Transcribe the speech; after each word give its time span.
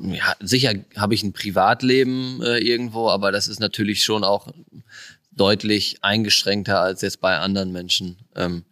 Ja, 0.00 0.34
sicher 0.40 0.74
habe 0.96 1.14
ich 1.14 1.22
ein 1.22 1.32
Privatleben 1.32 2.42
äh, 2.42 2.58
irgendwo, 2.58 3.08
aber 3.08 3.30
das 3.32 3.48
ist 3.48 3.60
natürlich 3.60 4.02
schon 4.02 4.24
auch 4.24 4.48
deutlich 5.30 5.98
eingeschränkter 6.02 6.80
als 6.80 7.02
jetzt 7.02 7.20
bei 7.20 7.38
anderen 7.38 7.72
Menschen. 7.72 8.18
Ähm, 8.34 8.64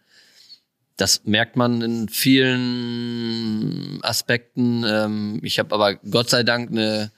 das 0.97 1.25
merkt 1.25 1.57
man 1.57 1.81
in 1.83 2.09
vielen 2.09 4.01
Aspekten. 4.03 4.85
Ähm, 4.87 5.41
ich 5.43 5.59
habe 5.59 5.75
aber 5.75 5.95
Gott 5.97 6.31
sei 6.31 6.43
Dank 6.43 6.71
eine 6.71 7.11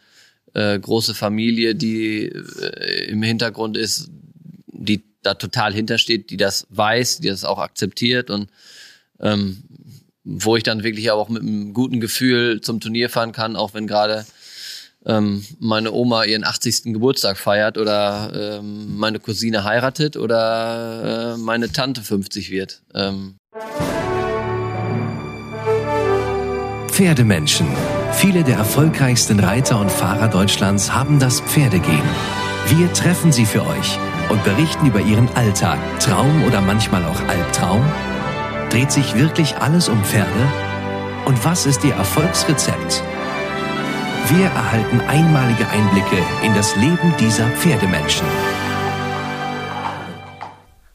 äh, 0.55 0.79
große 0.79 1.15
Familie, 1.15 1.75
die 1.75 2.27
äh, 2.27 3.07
im 3.09 3.23
Hintergrund 3.23 3.77
ist, 3.77 4.11
die 4.67 5.05
da 5.23 5.35
total 5.35 5.73
hintersteht, 5.73 6.31
die 6.31 6.37
das 6.37 6.67
weiß, 6.71 7.21
die 7.21 7.29
das 7.29 7.45
auch 7.45 7.59
akzeptiert 7.59 8.31
und 8.31 8.51
ähm, 9.21 9.63
wo 10.25 10.57
ich 10.57 10.63
dann 10.63 10.83
wirklich 10.83 11.11
auch 11.11 11.29
mit 11.29 11.43
einem 11.43 11.75
guten 11.75 12.01
Gefühl 12.01 12.61
zum 12.61 12.81
Turnier 12.81 13.11
fahren 13.11 13.33
kann, 13.33 13.57
auch 13.57 13.75
wenn 13.75 13.87
gerade 13.87 14.25
ähm, 15.05 15.45
meine 15.59 15.93
Oma 15.93 16.25
ihren 16.25 16.45
80. 16.45 16.85
Geburtstag 16.85 17.37
feiert 17.37 17.77
oder 17.77 18.59
ähm, 18.61 18.97
meine 18.97 19.19
Cousine 19.19 19.65
heiratet 19.65 20.17
oder 20.17 21.35
äh, 21.35 21.39
meine 21.39 21.73
Tante 21.73 22.03
50 22.03 22.51
wird. 22.51 22.83
Ähm. 22.95 23.37
Pferdemenschen. 26.89 27.67
Viele 28.13 28.45
der 28.45 28.57
erfolgreichsten 28.57 29.41
Reiter 29.41 29.81
und 29.81 29.91
Fahrer 29.91 30.29
Deutschlands 30.29 30.93
haben 30.93 31.19
das 31.19 31.41
Pferdegehen. 31.41 32.03
Wir 32.69 32.93
treffen 32.93 33.33
sie 33.33 33.47
für 33.47 33.67
euch 33.67 33.99
und 34.29 34.45
berichten 34.45 34.87
über 34.87 35.01
ihren 35.01 35.29
Alltag, 35.31 35.79
Traum 35.99 36.45
oder 36.45 36.61
manchmal 36.61 37.05
auch 37.05 37.21
Albtraum. 37.29 37.83
Dreht 38.73 38.91
sich 38.91 39.15
wirklich 39.15 39.59
alles 39.59 39.91
um 39.91 40.03
Pferde? 40.03 40.49
Und 41.27 41.45
was 41.45 41.67
ist 41.67 41.85
ihr 41.85 41.93
Erfolgsrezept? 41.93 43.03
Wir 44.29 44.47
erhalten 44.47 44.99
einmalige 45.03 45.69
Einblicke 45.69 46.17
in 46.43 46.55
das 46.55 46.75
Leben 46.77 47.15
dieser 47.21 47.49
Pferdemenschen. 47.49 48.27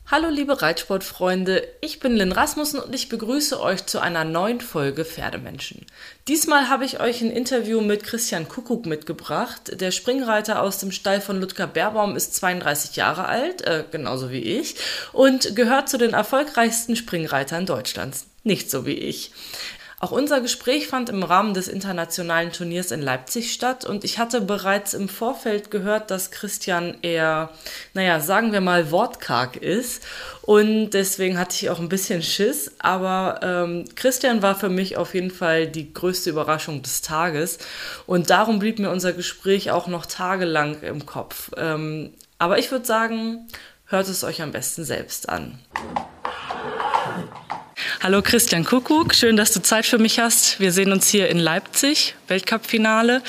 Hallo 0.09 0.29
liebe 0.29 0.61
Reitsportfreunde, 0.61 1.67
ich 1.81 1.99
bin 1.99 2.15
Lynn 2.15 2.31
Rasmussen 2.31 2.79
und 2.79 2.95
ich 2.95 3.09
begrüße 3.09 3.59
euch 3.59 3.87
zu 3.87 3.99
einer 3.99 4.23
neuen 4.23 4.61
Folge 4.61 5.03
Pferdemenschen. 5.03 5.85
Diesmal 6.29 6.69
habe 6.69 6.85
ich 6.85 7.01
euch 7.01 7.19
ein 7.19 7.29
Interview 7.29 7.81
mit 7.81 8.05
Christian 8.05 8.47
Kuckuck 8.47 8.85
mitgebracht. 8.85 9.81
Der 9.81 9.91
Springreiter 9.91 10.61
aus 10.61 10.77
dem 10.77 10.93
Stall 10.93 11.19
von 11.19 11.41
Ludger 11.41 11.67
Baerbaum 11.67 12.15
ist 12.15 12.35
32 12.35 12.95
Jahre 12.95 13.25
alt, 13.25 13.63
äh, 13.63 13.83
genauso 13.91 14.31
wie 14.31 14.43
ich, 14.43 14.75
und 15.11 15.57
gehört 15.57 15.89
zu 15.89 15.97
den 15.97 16.13
erfolgreichsten 16.13 16.95
Springreitern 16.95 17.65
Deutschlands. 17.65 18.27
Nicht 18.45 18.71
so 18.71 18.85
wie 18.85 18.93
ich. 18.93 19.31
Auch 19.99 20.11
unser 20.11 20.41
Gespräch 20.41 20.87
fand 20.87 21.09
im 21.09 21.23
Rahmen 21.23 21.55
des 21.55 21.67
internationalen 21.67 22.51
Turniers 22.51 22.91
in 22.91 23.01
Leipzig 23.01 23.51
statt 23.51 23.83
und 23.83 24.03
ich 24.03 24.19
hatte 24.19 24.41
bereits 24.41 24.93
im 24.93 25.09
Vorfeld 25.09 25.71
gehört, 25.71 26.11
dass 26.11 26.29
Christian 26.29 26.97
eher, 27.01 27.49
naja, 27.95 28.19
sagen 28.19 28.51
wir 28.51 28.61
mal, 28.61 28.91
wortkarg 28.91 29.55
ist 29.55 30.03
und 30.43 30.91
deswegen 30.91 31.39
hatte 31.39 31.55
ich 31.55 31.71
auch 31.71 31.79
ein 31.79 31.89
bisschen 31.89 32.21
Schiss, 32.21 32.73
aber 32.77 33.39
ähm, 33.41 33.85
Christian 33.95 34.43
war 34.43 34.53
für 34.53 34.69
mich 34.69 34.97
auf 34.97 35.15
jeden 35.15 35.31
Fall 35.31 35.65
die 35.65 35.91
größte 35.91 36.29
Überraschung 36.29 36.83
des 36.83 37.01
Tages 37.01 37.57
und 38.05 38.29
darum 38.29 38.59
blieb 38.59 38.77
mir 38.77 38.91
unser 38.91 39.13
Gespräch 39.13 39.71
auch 39.71 39.87
noch 39.87 40.05
tagelang 40.05 40.79
im 40.83 41.07
Kopf. 41.07 41.49
Ähm, 41.57 42.13
aber 42.37 42.59
ich 42.59 42.69
würde 42.69 42.85
sagen, 42.85 43.47
hört 43.85 44.07
es 44.07 44.23
euch 44.23 44.43
am 44.43 44.51
besten 44.51 44.85
selbst 44.85 45.27
an. 45.27 45.57
Hallo 48.07 48.21
Christian 48.21 48.63
Kuckuck, 48.63 49.13
schön, 49.13 49.35
dass 49.35 49.51
du 49.51 49.61
Zeit 49.61 49.85
für 49.85 49.97
mich 49.97 50.17
hast. 50.17 50.61
Wir 50.61 50.71
sehen 50.71 50.93
uns 50.93 51.09
hier 51.09 51.27
in 51.27 51.39
Leipzig, 51.39 52.15
Weltcup-Finale. 52.29 53.21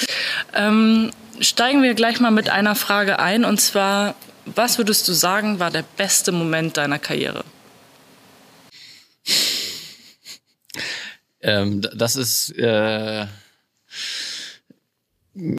Ähm, 0.54 1.10
steigen 1.40 1.82
wir 1.82 1.94
gleich 1.94 2.20
mal 2.20 2.30
mit 2.30 2.48
einer 2.48 2.76
Frage 2.76 3.18
ein 3.18 3.44
und 3.44 3.60
zwar, 3.60 4.14
was 4.44 4.78
würdest 4.78 5.08
du 5.08 5.14
sagen, 5.14 5.58
war 5.58 5.72
der 5.72 5.82
beste 5.96 6.30
Moment 6.30 6.76
deiner 6.76 7.00
Karriere? 7.00 7.44
Ähm, 11.40 11.84
das 11.96 12.14
ist 12.14 12.56
äh, 12.56 13.26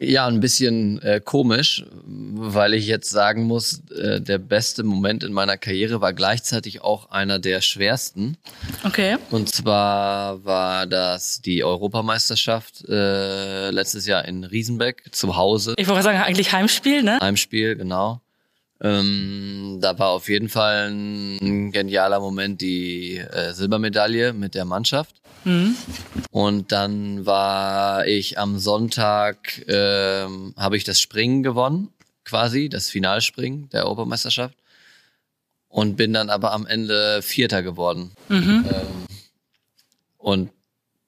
ja, 0.02 0.28
ein 0.28 0.40
bisschen 0.40 1.02
äh, 1.02 1.22
komisch, 1.24 1.86
weil 2.06 2.74
ich 2.74 2.88
jetzt 2.88 3.10
sagen 3.10 3.44
muss, 3.44 3.82
äh, 3.92 4.20
der 4.20 4.38
beste 4.38 4.84
Moment 4.84 5.24
in 5.24 5.32
meiner 5.32 5.58
Karriere 5.58 6.02
war 6.02 6.14
gleichzeitig 6.14 6.82
auch 6.82 7.12
einer 7.12 7.40
der 7.40 7.62
schwersten. 7.62 8.38
Okay. 8.84 9.18
Und 9.32 9.50
zwar 9.50 10.44
war 10.44 10.86
das 10.86 11.42
die 11.42 11.64
Europameisterschaft 11.64 12.88
äh, 12.90 13.70
letztes 13.72 14.06
Jahr 14.06 14.26
in 14.26 14.44
Riesenbeck 14.44 15.04
zu 15.12 15.36
Hause. 15.36 15.74
Ich 15.78 15.88
wollte 15.88 16.04
sagen, 16.04 16.20
eigentlich 16.20 16.52
Heimspiel, 16.52 17.04
ne? 17.04 17.20
Heimspiel, 17.22 17.76
genau. 17.76 18.22
Ähm, 18.82 19.80
da 19.82 19.98
war 20.00 20.10
auf 20.10 20.30
jeden 20.30 20.50
Fall 20.50 20.90
ein 20.90 21.72
genialer 21.72 22.20
Moment 22.20 22.62
die 22.62 23.18
äh, 23.18 23.54
Silbermedaille 23.54 24.34
mit 24.34 24.56
der 24.56 24.66
Mannschaft. 24.66 25.16
Mhm. 25.44 25.76
Und 26.32 26.72
dann 26.72 27.26
war 27.26 28.08
ich 28.08 28.38
am 28.38 28.60
Sonntag, 28.60 29.64
ähm, 29.68 30.54
habe 30.58 30.78
ich 30.78 30.84
das 30.84 31.00
Springen 31.00 31.44
gewonnen, 31.44 31.90
quasi, 32.26 32.70
das 32.70 32.90
Finalspringen 32.90 33.70
der 33.70 33.86
Europameisterschaft. 33.86 34.56
Und 35.68 35.98
bin 35.98 36.14
dann 36.14 36.32
aber 36.32 36.52
am 36.52 36.66
Ende 36.66 37.22
Vierter 37.22 37.62
geworden. 37.62 38.12
Mhm. 38.28 38.66
Ähm, 38.68 39.08
und 40.18 40.52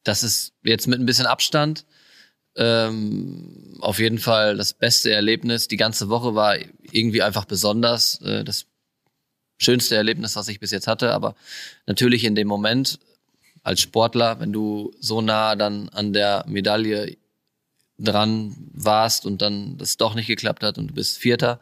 das 0.04 0.22
ist 0.24 0.54
jetzt 0.64 0.88
mit 0.88 1.00
ein 1.00 1.06
bisschen 1.06 1.26
Abstand 1.26 1.86
ähm, 2.56 3.78
auf 3.80 4.00
jeden 4.00 4.20
Fall 4.20 4.58
das 4.58 4.74
beste 4.74 5.12
Erlebnis. 5.12 5.68
Die 5.68 5.78
ganze 5.78 6.10
Woche 6.10 6.36
war 6.36 6.58
irgendwie 6.92 7.22
einfach 7.22 7.46
besonders. 7.46 8.22
Äh, 8.22 8.44
das 8.44 8.66
schönste 9.58 9.96
Erlebnis, 9.96 10.36
was 10.36 10.48
ich 10.48 10.60
bis 10.60 10.72
jetzt 10.72 10.88
hatte. 10.88 11.14
Aber 11.14 11.36
natürlich 11.86 12.24
in 12.24 12.36
dem 12.36 12.48
Moment 12.48 13.00
als 13.64 13.82
Sportler, 13.82 14.40
wenn 14.40 14.54
du 14.54 14.92
so 15.00 15.22
nah 15.22 15.56
dann 15.56 15.90
an 15.90 16.14
der 16.14 16.46
Medaille 16.48 17.18
dran 17.98 18.56
warst 18.74 19.26
und 19.26 19.42
dann 19.42 19.78
das 19.78 19.98
doch 19.98 20.16
nicht 20.16 20.28
geklappt 20.28 20.64
hat 20.64 20.78
und 20.78 20.88
du 20.88 20.94
bist 20.94 21.18
Vierter, 21.18 21.62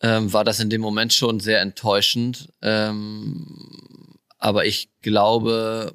ähm, 0.00 0.32
war 0.32 0.44
das 0.44 0.60
in 0.60 0.70
dem 0.70 0.80
Moment 0.80 1.12
schon 1.12 1.40
sehr 1.40 1.60
enttäuschend. 1.60 2.48
Ähm, 2.62 4.16
aber 4.38 4.66
ich 4.66 4.88
glaube, 5.02 5.94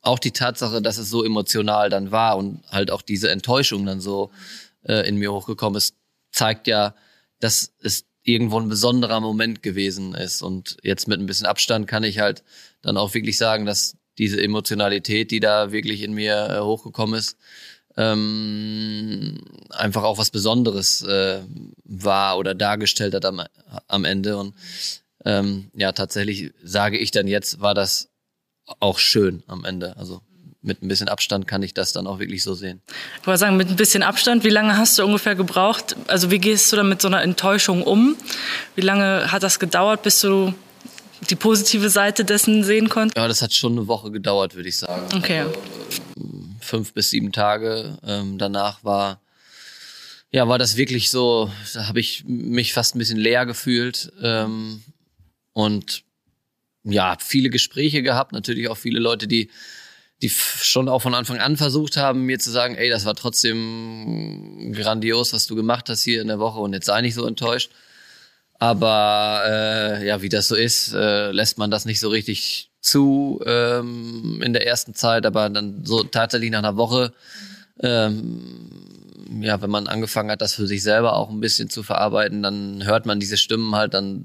auch 0.00 0.18
die 0.18 0.32
Tatsache, 0.32 0.80
dass 0.80 0.98
es 0.98 1.10
so 1.10 1.24
emotional 1.24 1.90
dann 1.90 2.10
war 2.10 2.36
und 2.36 2.62
halt 2.70 2.90
auch 2.90 3.02
diese 3.02 3.30
Enttäuschung 3.30 3.84
dann 3.84 4.00
so 4.00 4.30
äh, 4.82 5.06
in 5.08 5.16
mir 5.16 5.32
hochgekommen 5.32 5.76
ist, 5.76 5.94
zeigt 6.30 6.66
ja, 6.66 6.94
dass 7.40 7.72
es 7.82 8.06
irgendwo 8.22 8.60
ein 8.60 8.68
besonderer 8.68 9.20
Moment 9.20 9.62
gewesen 9.62 10.14
ist. 10.14 10.42
Und 10.42 10.76
jetzt 10.82 11.08
mit 11.08 11.20
ein 11.20 11.26
bisschen 11.26 11.46
Abstand 11.46 11.86
kann 11.86 12.04
ich 12.04 12.18
halt 12.18 12.42
dann 12.82 12.96
auch 12.96 13.14
wirklich 13.14 13.38
sagen, 13.38 13.64
dass 13.64 13.97
diese 14.18 14.42
Emotionalität, 14.42 15.30
die 15.30 15.40
da 15.40 15.72
wirklich 15.72 16.02
in 16.02 16.12
mir 16.12 16.48
äh, 16.50 16.60
hochgekommen 16.60 17.18
ist, 17.18 17.36
ähm, 17.96 19.40
einfach 19.70 20.04
auch 20.04 20.18
was 20.18 20.30
Besonderes 20.30 21.02
äh, 21.02 21.40
war 21.84 22.38
oder 22.38 22.54
dargestellt 22.54 23.14
hat 23.14 23.24
am, 23.24 23.42
am 23.88 24.04
Ende. 24.04 24.36
Und 24.36 24.54
ähm, 25.24 25.70
ja, 25.74 25.92
tatsächlich 25.92 26.52
sage 26.62 26.98
ich 26.98 27.10
dann 27.10 27.26
jetzt, 27.26 27.60
war 27.60 27.74
das 27.74 28.08
auch 28.80 28.98
schön 28.98 29.42
am 29.46 29.64
Ende. 29.64 29.96
Also 29.96 30.20
mit 30.60 30.82
ein 30.82 30.88
bisschen 30.88 31.08
Abstand 31.08 31.48
kann 31.48 31.62
ich 31.62 31.74
das 31.74 31.92
dann 31.92 32.06
auch 32.06 32.18
wirklich 32.18 32.42
so 32.42 32.54
sehen. 32.54 32.82
Ich 33.20 33.26
wollte 33.26 33.38
sagen, 33.38 33.56
mit 33.56 33.68
ein 33.68 33.76
bisschen 33.76 34.02
Abstand, 34.02 34.44
wie 34.44 34.50
lange 34.50 34.76
hast 34.76 34.98
du 34.98 35.04
ungefähr 35.04 35.34
gebraucht? 35.34 35.96
Also 36.06 36.30
wie 36.30 36.38
gehst 36.38 36.70
du 36.72 36.76
dann 36.76 36.88
mit 36.88 37.00
so 37.00 37.08
einer 37.08 37.22
Enttäuschung 37.22 37.82
um? 37.82 38.16
Wie 38.74 38.82
lange 38.82 39.32
hat 39.32 39.42
das 39.42 39.58
gedauert, 39.58 40.02
bis 40.02 40.20
du 40.20 40.54
die 41.28 41.36
positive 41.36 41.90
Seite 41.90 42.24
dessen 42.24 42.64
sehen 42.64 42.88
konntest? 42.88 43.16
Ja, 43.16 43.28
das 43.28 43.42
hat 43.42 43.54
schon 43.54 43.72
eine 43.72 43.88
Woche 43.88 44.10
gedauert, 44.10 44.54
würde 44.54 44.68
ich 44.68 44.78
sagen. 44.78 45.06
Okay. 45.14 45.40
Also, 45.40 45.58
fünf 46.60 46.92
bis 46.92 47.10
sieben 47.10 47.32
Tage. 47.32 47.98
Ähm, 48.06 48.38
danach 48.38 48.84
war 48.84 49.20
ja 50.30 50.46
war 50.48 50.58
das 50.58 50.76
wirklich 50.76 51.10
so. 51.10 51.50
Da 51.74 51.88
habe 51.88 52.00
ich 52.00 52.24
mich 52.26 52.72
fast 52.72 52.94
ein 52.94 52.98
bisschen 52.98 53.18
leer 53.18 53.46
gefühlt 53.46 54.12
ähm, 54.22 54.82
und 55.52 56.04
ja 56.84 57.16
viele 57.20 57.50
Gespräche 57.50 58.02
gehabt. 58.02 58.32
Natürlich 58.32 58.68
auch 58.68 58.76
viele 58.76 59.00
Leute, 59.00 59.26
die 59.26 59.50
die 60.20 60.30
schon 60.30 60.88
auch 60.88 61.00
von 61.00 61.14
Anfang 61.14 61.38
an 61.38 61.56
versucht 61.56 61.96
haben, 61.96 62.26
mir 62.26 62.40
zu 62.40 62.50
sagen, 62.50 62.74
ey, 62.74 62.90
das 62.90 63.04
war 63.04 63.14
trotzdem 63.14 64.72
grandios, 64.74 65.32
was 65.32 65.46
du 65.46 65.54
gemacht 65.54 65.88
hast 65.88 66.02
hier 66.02 66.20
in 66.20 66.26
der 66.26 66.40
Woche 66.40 66.58
und 66.58 66.72
jetzt 66.72 66.86
sei 66.86 67.00
nicht 67.02 67.14
so 67.14 67.24
enttäuscht. 67.24 67.70
Aber 68.58 69.42
äh, 69.46 70.06
ja, 70.06 70.20
wie 70.20 70.28
das 70.28 70.48
so 70.48 70.56
ist, 70.56 70.92
äh, 70.92 71.30
lässt 71.30 71.58
man 71.58 71.70
das 71.70 71.84
nicht 71.84 72.00
so 72.00 72.08
richtig 72.08 72.70
zu 72.80 73.40
ähm, 73.46 74.40
in 74.44 74.52
der 74.52 74.66
ersten 74.66 74.94
Zeit, 74.94 75.26
aber 75.26 75.48
dann 75.48 75.84
so 75.84 76.02
tatsächlich 76.02 76.50
nach 76.50 76.60
einer 76.60 76.76
Woche, 76.76 77.12
ähm, 77.80 78.70
ja, 79.40 79.60
wenn 79.60 79.70
man 79.70 79.86
angefangen 79.86 80.30
hat, 80.30 80.40
das 80.40 80.54
für 80.54 80.66
sich 80.66 80.82
selber 80.82 81.14
auch 81.14 81.30
ein 81.30 81.40
bisschen 81.40 81.70
zu 81.70 81.82
verarbeiten, 81.82 82.42
dann 82.42 82.84
hört 82.84 83.06
man 83.06 83.20
diese 83.20 83.36
Stimmen 83.36 83.74
halt 83.74 83.94
dann 83.94 84.24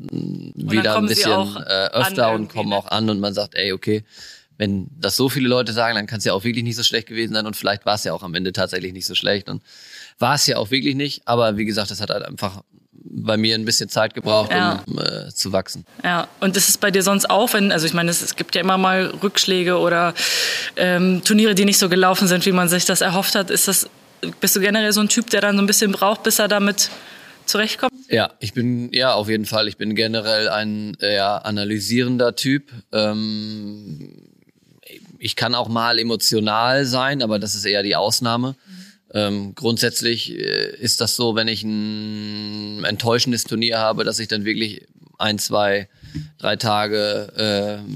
wieder 0.56 0.98
ein 0.98 1.06
bisschen 1.06 1.58
äh, 1.58 1.90
öfter 1.92 2.32
und 2.32 2.48
kommen 2.48 2.70
ne? 2.70 2.78
auch 2.78 2.88
an 2.88 3.10
und 3.10 3.20
man 3.20 3.34
sagt, 3.34 3.56
ey, 3.56 3.74
okay, 3.74 4.04
wenn 4.58 4.88
das 4.98 5.16
so 5.16 5.30
viele 5.30 5.50
Leute 5.50 5.74
sagen, 5.74 5.96
dann 5.96 6.08
kann 6.08 6.20
es 6.20 6.26
ja 6.26 6.34
auch 6.34 6.44
wirklich 6.44 6.64
nicht 6.64 6.76
so 6.76 6.84
schlecht 6.84 7.08
gewesen 7.08 7.34
sein 7.34 7.46
und 7.46 7.56
vielleicht 7.56 7.86
war 7.86 7.96
es 7.96 8.04
ja 8.04 8.14
auch 8.14 8.24
am 8.24 8.34
Ende 8.34 8.54
tatsächlich 8.54 8.94
nicht 8.94 9.06
so 9.06 9.16
schlecht 9.16 9.50
und 9.50 9.62
war 10.20 10.36
es 10.36 10.48
ja 10.48 10.58
auch 10.58 10.72
wirklich 10.72 10.96
nicht, 10.96 11.28
aber 11.28 11.58
wie 11.58 11.66
gesagt, 11.66 11.92
das 11.92 12.02
hat 12.02 12.10
halt 12.10 12.24
einfach 12.24 12.62
bei 13.06 13.38
mir 13.38 13.56
ein 13.56 13.66
bisschen 13.66 13.90
Zeit 13.90 14.14
gebraucht, 14.14 14.52
ja. 14.52 14.84
um 14.88 14.98
äh, 15.00 15.30
zu 15.30 15.52
wachsen. 15.52 15.86
Ja, 16.04 16.28
und 16.40 16.58
ist 16.58 16.70
es 16.70 16.78
bei 16.78 16.90
dir 16.90 17.04
sonst 17.04 17.30
auch, 17.30 17.54
wenn, 17.54 17.72
also 17.72 17.86
ich 17.86 17.94
meine, 17.94 18.10
es, 18.10 18.22
es 18.22 18.36
gibt 18.36 18.56
ja 18.56 18.62
immer 18.62 18.78
mal 18.78 19.14
Rückschläge 19.22 19.78
oder 19.78 20.14
ähm, 20.76 21.22
Turniere, 21.24 21.54
die 21.54 21.66
nicht 21.66 21.78
so 21.78 21.90
gelaufen 21.90 22.28
sind, 22.28 22.46
wie 22.46 22.52
man 22.52 22.70
sich 22.70 22.86
das 22.86 23.02
erhofft 23.02 23.36
hat. 23.36 23.50
Ist 23.50 23.68
das, 23.68 23.90
bist 24.40 24.56
du 24.56 24.60
generell 24.60 24.92
so 24.94 25.02
ein 25.02 25.10
Typ, 25.10 25.30
der 25.30 25.42
dann 25.42 25.56
so 25.56 25.62
ein 25.62 25.68
bisschen 25.68 25.92
braucht, 25.92 26.24
bis 26.24 26.40
er 26.40 26.48
damit 26.48 26.90
zurechtkommt? 27.46 27.94
Ja, 28.10 28.32
ich 28.40 28.54
bin, 28.54 28.92
ja, 28.94 29.14
auf 29.14 29.30
jeden 29.30 29.46
Fall. 29.46 29.68
Ich 29.68 29.78
bin 29.78 29.96
generell 29.96 30.50
ein 30.50 30.96
eher 31.00 31.46
analysierender 31.46 32.36
Typ. 32.36 32.72
Ähm, 32.92 34.30
ich 35.20 35.36
kann 35.36 35.56
auch 35.56 35.70
mal 35.70 36.00
emotional 36.00 36.86
sein, 36.86 37.22
aber 37.22 37.40
das 37.40 37.56
ist 37.56 37.66
eher 37.66 37.84
die 37.84 37.96
Ausnahme. 37.96 38.56
Ähm, 39.14 39.54
grundsätzlich 39.54 40.38
äh, 40.38 40.76
ist 40.78 41.00
das 41.00 41.16
so, 41.16 41.36
wenn 41.36 41.48
ich 41.48 41.64
ein 41.64 42.84
enttäuschendes 42.84 43.44
Turnier 43.44 43.78
habe, 43.78 44.04
dass 44.04 44.20
ich 44.20 44.28
dann 44.28 44.44
wirklich 44.44 44.88
ein, 45.20 45.38
zwei, 45.38 45.88
drei 46.40 46.56
Tage 46.56 47.82
äh, 47.86 47.92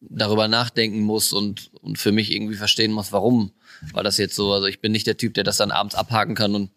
darüber 0.00 0.48
nachdenken 0.48 1.00
muss 1.00 1.32
und, 1.32 1.70
und 1.80 1.98
für 1.98 2.12
mich 2.12 2.32
irgendwie 2.32 2.56
verstehen 2.56 2.92
muss, 2.92 3.12
warum 3.12 3.52
war 3.92 4.02
das 4.02 4.18
jetzt 4.18 4.34
so. 4.34 4.52
Also 4.52 4.66
ich 4.66 4.80
bin 4.80 4.92
nicht 4.92 5.06
der 5.06 5.16
Typ, 5.16 5.34
der 5.34 5.44
das 5.44 5.56
dann 5.56 5.70
abends 5.70 5.94
abhaken 5.94 6.34
kann 6.34 6.54
und 6.54 6.70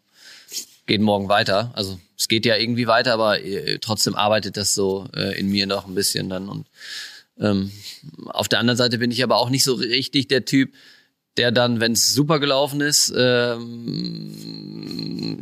geht 0.85 1.01
morgen 1.01 1.29
weiter. 1.29 1.71
Also 1.75 1.99
es 2.17 2.27
geht 2.27 2.45
ja 2.45 2.55
irgendwie 2.55 2.87
weiter, 2.87 3.13
aber 3.13 3.41
äh, 3.43 3.77
trotzdem 3.79 4.15
arbeitet 4.15 4.57
das 4.57 4.73
so 4.73 5.07
äh, 5.15 5.37
in 5.37 5.49
mir 5.49 5.67
noch 5.67 5.87
ein 5.87 5.95
bisschen 5.95 6.29
dann 6.29 6.49
und 6.49 6.67
ähm, 7.39 7.71
auf 8.25 8.47
der 8.47 8.59
anderen 8.59 8.77
Seite 8.77 8.97
bin 8.97 9.11
ich 9.11 9.23
aber 9.23 9.37
auch 9.37 9.49
nicht 9.49 9.63
so 9.63 9.75
richtig 9.75 10.27
der 10.27 10.45
Typ, 10.45 10.73
der 11.37 11.51
dann, 11.51 11.79
wenn 11.79 11.93
es 11.93 12.13
super 12.13 12.39
gelaufen 12.39 12.81
ist, 12.81 13.13
ähm, 13.15 14.59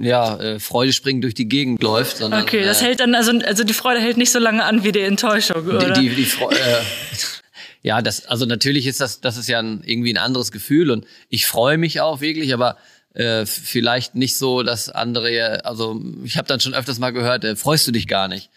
ja, 0.01 0.37
äh, 0.39 0.59
Freude 0.59 0.93
springen 0.93 1.21
durch 1.21 1.33
die 1.33 1.47
Gegend 1.47 1.81
läuft. 1.81 2.17
Sondern, 2.17 2.43
okay, 2.43 2.63
das 2.63 2.81
äh, 2.81 2.85
hält 2.85 2.99
dann, 2.99 3.15
also, 3.15 3.31
also 3.45 3.63
die 3.63 3.73
Freude 3.73 3.99
hält 3.99 4.17
nicht 4.17 4.31
so 4.31 4.39
lange 4.39 4.63
an 4.63 4.83
wie 4.83 4.91
die 4.91 5.01
Enttäuschung, 5.01 5.65
oder? 5.65 5.91
Die, 5.91 6.09
die, 6.09 6.15
die 6.15 6.25
Freude, 6.25 6.59
äh, 6.59 6.83
ja, 7.81 8.01
das, 8.01 8.25
also 8.25 8.45
natürlich 8.45 8.85
ist 8.87 9.01
das, 9.01 9.21
das 9.21 9.37
ist 9.37 9.47
ja 9.47 9.59
ein, 9.59 9.81
irgendwie 9.85 10.13
ein 10.13 10.17
anderes 10.17 10.51
Gefühl 10.51 10.91
und 10.91 11.05
ich 11.29 11.45
freue 11.47 11.77
mich 11.77 12.01
auch 12.01 12.21
wirklich, 12.21 12.53
aber 12.53 12.77
äh, 13.13 13.45
vielleicht 13.45 14.15
nicht 14.15 14.37
so, 14.37 14.61
dass 14.63 14.89
andere, 14.89 15.65
also 15.65 15.99
ich 16.23 16.37
habe 16.37 16.47
dann 16.47 16.59
schon 16.59 16.73
öfters 16.73 16.99
mal 16.99 17.11
gehört, 17.11 17.43
äh, 17.43 17.55
freust 17.55 17.87
du 17.87 17.91
dich 17.91 18.07
gar 18.07 18.27
nicht? 18.27 18.49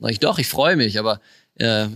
Sag 0.00 0.10
ich, 0.10 0.20
doch, 0.20 0.38
ich 0.38 0.48
freue 0.48 0.76
mich, 0.76 0.98
aber 0.98 1.20
äh, 1.56 1.86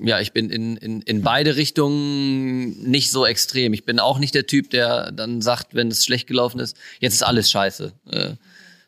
ja, 0.00 0.20
ich 0.20 0.32
bin 0.32 0.50
in, 0.50 0.76
in, 0.76 1.02
in 1.02 1.22
beide 1.22 1.56
Richtungen 1.56 2.82
nicht 2.82 3.10
so 3.10 3.26
extrem. 3.26 3.72
Ich 3.72 3.84
bin 3.84 3.98
auch 3.98 4.18
nicht 4.18 4.34
der 4.34 4.46
Typ, 4.46 4.70
der 4.70 5.12
dann 5.12 5.42
sagt, 5.42 5.74
wenn 5.74 5.88
es 5.88 6.04
schlecht 6.04 6.26
gelaufen 6.26 6.60
ist, 6.60 6.76
jetzt 7.00 7.14
ist 7.14 7.22
alles 7.22 7.50
scheiße. 7.50 7.92
Äh, 8.10 8.34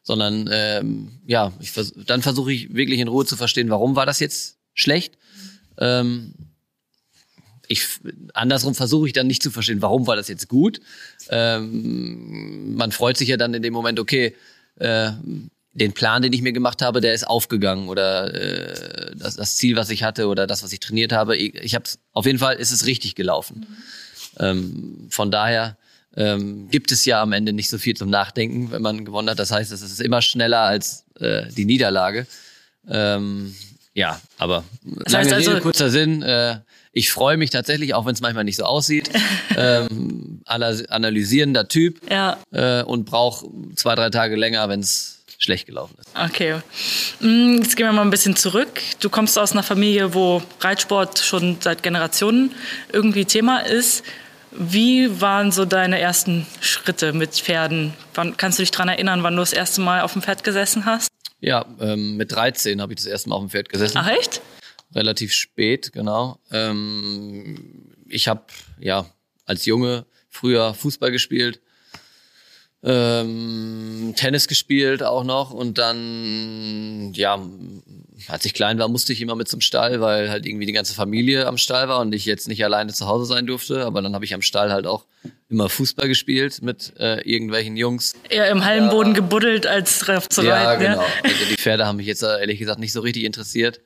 sondern 0.03 0.49
ähm, 0.53 1.21
ja, 1.27 1.53
ich 1.61 1.73
vers 1.73 1.93
dann 2.07 2.23
versuche 2.23 2.53
ich 2.53 2.75
wirklich 2.75 3.01
in 3.01 3.09
Ruhe 3.09 3.25
zu 3.25 3.37
verstehen, 3.37 3.71
warum 3.71 3.97
war 3.97 4.07
das 4.07 4.21
jetzt 4.21 4.59
schlecht. 4.75 5.17
Ähm, 5.79 6.35
ich 7.69 7.87
andersrum 8.35 8.75
versuche 8.75 9.07
ich 9.07 9.15
dann 9.15 9.27
nicht 9.27 9.43
zu 9.43 9.51
verstehen, 9.51 9.81
warum 9.81 10.07
war 10.07 10.17
das 10.17 10.29
jetzt 10.29 10.49
gut. 10.49 10.81
Ähm, 11.31 12.75
man 12.77 12.93
freut 12.93 13.17
sich 13.17 13.29
ja 13.29 13.39
dann 13.39 13.55
in 13.55 13.63
dem 13.63 13.73
Moment, 13.73 13.99
okay, 13.99 14.37
äh, 14.77 15.13
den 15.75 15.93
Plan, 15.93 16.23
den 16.23 16.33
ich 16.33 16.41
mir 16.41 16.53
gemacht 16.53 16.83
habe, 16.83 17.01
der 17.01 17.15
ist 17.15 17.27
aufgegangen 17.27 17.89
oder 17.89 18.33
äh, 18.33 19.15
das, 19.17 19.37
das 19.37 19.57
Ziel, 19.57 19.77
was 19.77 19.91
ich 19.91 20.03
hatte 20.05 20.29
oder 20.29 20.47
das, 20.47 20.63
was 20.63 20.73
ich 20.73 20.81
trainiert 20.81 21.13
habe, 21.13 21.37
ich, 21.37 21.55
ich 21.57 21.75
habe 21.75 21.85
auf 22.13 22.27
jeden 22.27 22.39
Fall 22.39 22.57
ist 22.57 22.71
es 22.71 22.87
richtig 22.87 23.15
gelaufen. 23.17 23.67
Mhm. 23.69 23.77
Ähm, 24.39 25.07
von 25.11 25.31
daher 25.31 25.77
ähm, 26.17 26.69
gibt 26.71 26.93
es 26.93 27.05
ja 27.05 27.21
am 27.21 27.33
Ende 27.33 27.53
nicht 27.53 27.69
so 27.69 27.79
viel 27.79 27.97
zum 27.97 28.09
Nachdenken, 28.09 28.71
wenn 28.71 28.83
man 28.83 29.05
gewonnen 29.05 29.29
hat. 29.29 29.39
Das 29.39 29.51
heißt, 29.51 29.73
es 29.73 29.83
ist 29.83 30.01
immer 30.01 30.23
schneller 30.23 30.61
als 30.61 31.05
äh, 31.19 31.47
die 31.49 31.65
Niederlage. 31.65 32.27
Ähm, 32.89 33.55
ja, 33.95 34.21
aber 34.39 34.65
das 34.83 35.13
lange 35.13 35.35
also, 35.35 35.51
Rede, 35.51 35.61
kurzer 35.63 35.91
Sinn. 35.91 36.23
Äh, 36.23 36.61
ich 36.93 37.11
freue 37.11 37.37
mich 37.37 37.51
tatsächlich, 37.51 37.95
auch 37.95 38.07
wenn 38.07 38.15
es 38.15 38.21
manchmal 38.21 38.45
nicht 38.45 38.57
so 38.57 38.65
aussieht. 38.65 39.11
ähm, 39.57 40.43
analysierender 40.47 41.67
Typ 41.69 42.01
ja. 42.11 42.39
äh, 42.53 42.83
und 42.83 43.05
brauche 43.07 43.47
zwei, 43.75 43.95
drei 43.95 44.11
Tage 44.11 44.37
länger, 44.37 44.69
wenn 44.69 44.81
es 44.81 45.24
schlecht 45.45 45.67
gelaufen 45.67 45.97
ist. 46.01 46.09
Okay. 46.15 46.61
Mm, 47.21 47.59
jetzt 47.63 47.77
gehen 47.77 47.87
wir 47.87 47.93
mal 47.93 48.03
ein 48.03 48.11
bisschen 48.11 48.37
zurück. 48.37 48.81
Du 49.01 49.09
kommst 49.11 49.39
aus 49.39 49.53
einer 49.53 49.63
Familie, 49.63 50.15
wo 50.15 50.43
Reitsport 50.61 51.19
schon 51.19 51.59
seit 51.61 51.83
Generationen 51.83 52.53
irgendwie 52.93 53.25
Thema 53.25 53.61
ist. 53.61 54.05
Wie 54.51 55.21
waren 55.21 55.53
so 55.53 55.65
deine 55.65 55.99
ersten 55.99 56.47
Schritte 56.61 57.13
mit 57.13 57.35
Pferden? 57.35 57.93
Wann, 58.15 58.37
kannst 58.37 58.59
du 58.59 58.63
dich 58.63 58.71
daran 58.71 58.89
erinnern, 58.89 59.23
wann 59.23 59.35
du 59.35 59.43
das 59.43 59.53
erste 59.53 59.81
Mal 59.81 60.03
auf 60.03 60.13
dem 60.13 60.23
Pferd 60.23 60.45
gesessen 60.45 60.87
hast? 60.87 61.09
Ja, 61.41 61.67
ähm, 61.81 62.17
mit 62.17 62.33
13 62.33 62.81
habe 62.81 62.93
ich 62.93 62.97
das 62.97 63.07
erste 63.07 63.29
Mal 63.29 63.37
auf 63.37 63.43
dem 63.43 63.51
Pferd 63.51 63.69
gesessen. 63.69 63.99
Ach 63.99 64.09
echt? 64.09 64.41
Relativ 64.95 65.33
spät, 65.33 65.93
genau. 65.93 66.39
Ähm, 66.53 67.93
ich 68.09 68.29
habe 68.29 68.45
ja 68.79 69.07
als 69.45 69.67
Junge 69.67 70.07
früher 70.31 70.73
Fußball 70.73 71.11
gespielt 71.11 71.61
ähm, 72.85 74.13
Tennis 74.15 74.47
gespielt 74.47 75.03
auch 75.03 75.25
noch 75.25 75.51
und 75.51 75.79
dann, 75.79 77.13
ja, 77.15 77.41
als 78.29 78.45
ich 78.45 78.55
klein 78.55 78.79
war, 78.79 78.89
musste 78.89 79.13
ich 79.13 79.21
immer 79.21 79.37
mit 79.37 79.49
zum 79.49 79.61
Stall, 79.61 80.01
weil 80.01 80.31
halt 80.31 80.47
irgendwie 80.47 80.67
die 80.67 80.73
ganze 80.73 80.95
Familie 80.95 81.47
am 81.47 81.59
Stall 81.59 81.89
war 81.89 82.01
und 82.01 82.15
ich 82.15 82.27
jetzt 82.27 82.47
nicht 82.47 82.65
alleine 82.65 82.93
zu 82.93 83.07
Hause 83.07 83.27
sein 83.27 83.47
durfte. 83.47 83.85
Aber 83.85 84.03
dann 84.03 84.15
habe 84.15 84.25
ich 84.25 84.35
am 84.35 84.43
Stall 84.43 84.71
halt 84.71 84.87
auch 84.87 85.05
immer 85.49 85.69
Fußball 85.69 86.09
gespielt 86.09 86.63
mit 86.63 86.93
äh, 86.99 87.21
irgendwelchen 87.29 87.77
Jungs. 87.77 88.15
Eher 88.29 88.51
im 88.51 88.65
Hallenboden 88.65 89.15
ja. 89.15 89.21
gebuddelt 89.21 89.67
als 89.67 89.99
drauf 89.99 90.29
zu 90.29 90.43
ja, 90.43 90.63
reiten. 90.63 90.85
Genau. 90.85 91.03
Ja, 91.03 91.07
genau. 91.23 91.35
Also 91.35 91.45
die 91.51 91.57
Pferde 91.57 91.87
haben 91.87 91.97
mich 91.97 92.07
jetzt 92.07 92.23
äh, 92.23 92.41
ehrlich 92.41 92.59
gesagt 92.59 92.81
nicht 92.81 92.93
so 92.93 93.01
richtig 93.01 93.25
interessiert. 93.25 93.81